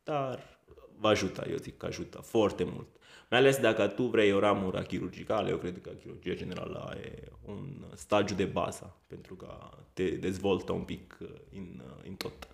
dar 0.04 0.58
vă 0.98 1.08
ajută, 1.08 1.46
eu 1.50 1.56
zic 1.56 1.76
că 1.76 1.86
ajută 1.86 2.18
foarte 2.18 2.64
mult. 2.64 2.88
Mai 3.30 3.38
ales 3.38 3.56
dacă 3.56 3.86
tu 3.86 4.02
vrei 4.02 4.32
o 4.32 4.38
ramură 4.38 4.82
chirurgicală, 4.82 5.48
eu 5.48 5.56
cred 5.56 5.80
că 5.80 5.90
chirurgia 5.90 6.34
generală 6.34 6.96
e 7.04 7.28
un 7.44 7.84
stagiu 7.94 8.34
de 8.34 8.44
bază 8.44 8.96
pentru 9.06 9.34
că 9.34 9.70
te 9.92 10.10
dezvoltă 10.10 10.72
un 10.72 10.82
pic 10.82 11.18
uh, 11.20 11.28
în, 11.52 11.82
uh, 11.84 12.04
în 12.08 12.14
tot. 12.14 12.48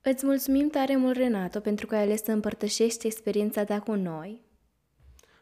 Îți 0.00 0.26
mulțumim 0.26 0.68
tare 0.68 0.96
mult, 0.96 1.16
Renato, 1.16 1.60
pentru 1.60 1.86
că 1.86 1.94
ai 1.94 2.02
ales 2.02 2.22
să 2.22 2.32
împărtășești 2.32 3.06
experiența 3.06 3.64
ta 3.64 3.80
cu 3.80 3.94
noi. 3.94 4.40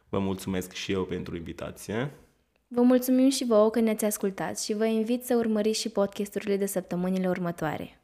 Vă 0.09 0.19
mulțumesc 0.19 0.71
și 0.71 0.91
eu 0.91 1.05
pentru 1.05 1.35
invitație. 1.35 2.11
Vă 2.67 2.81
mulțumim 2.81 3.29
și 3.29 3.45
vouă 3.45 3.69
că 3.69 3.79
ne-ați 3.79 4.05
ascultat 4.05 4.59
și 4.59 4.73
vă 4.73 4.85
invit 4.85 5.23
să 5.23 5.35
urmăriți 5.35 5.79
și 5.79 5.89
podcasturile 5.89 6.57
de 6.57 6.65
săptămânile 6.65 7.29
următoare. 7.29 7.99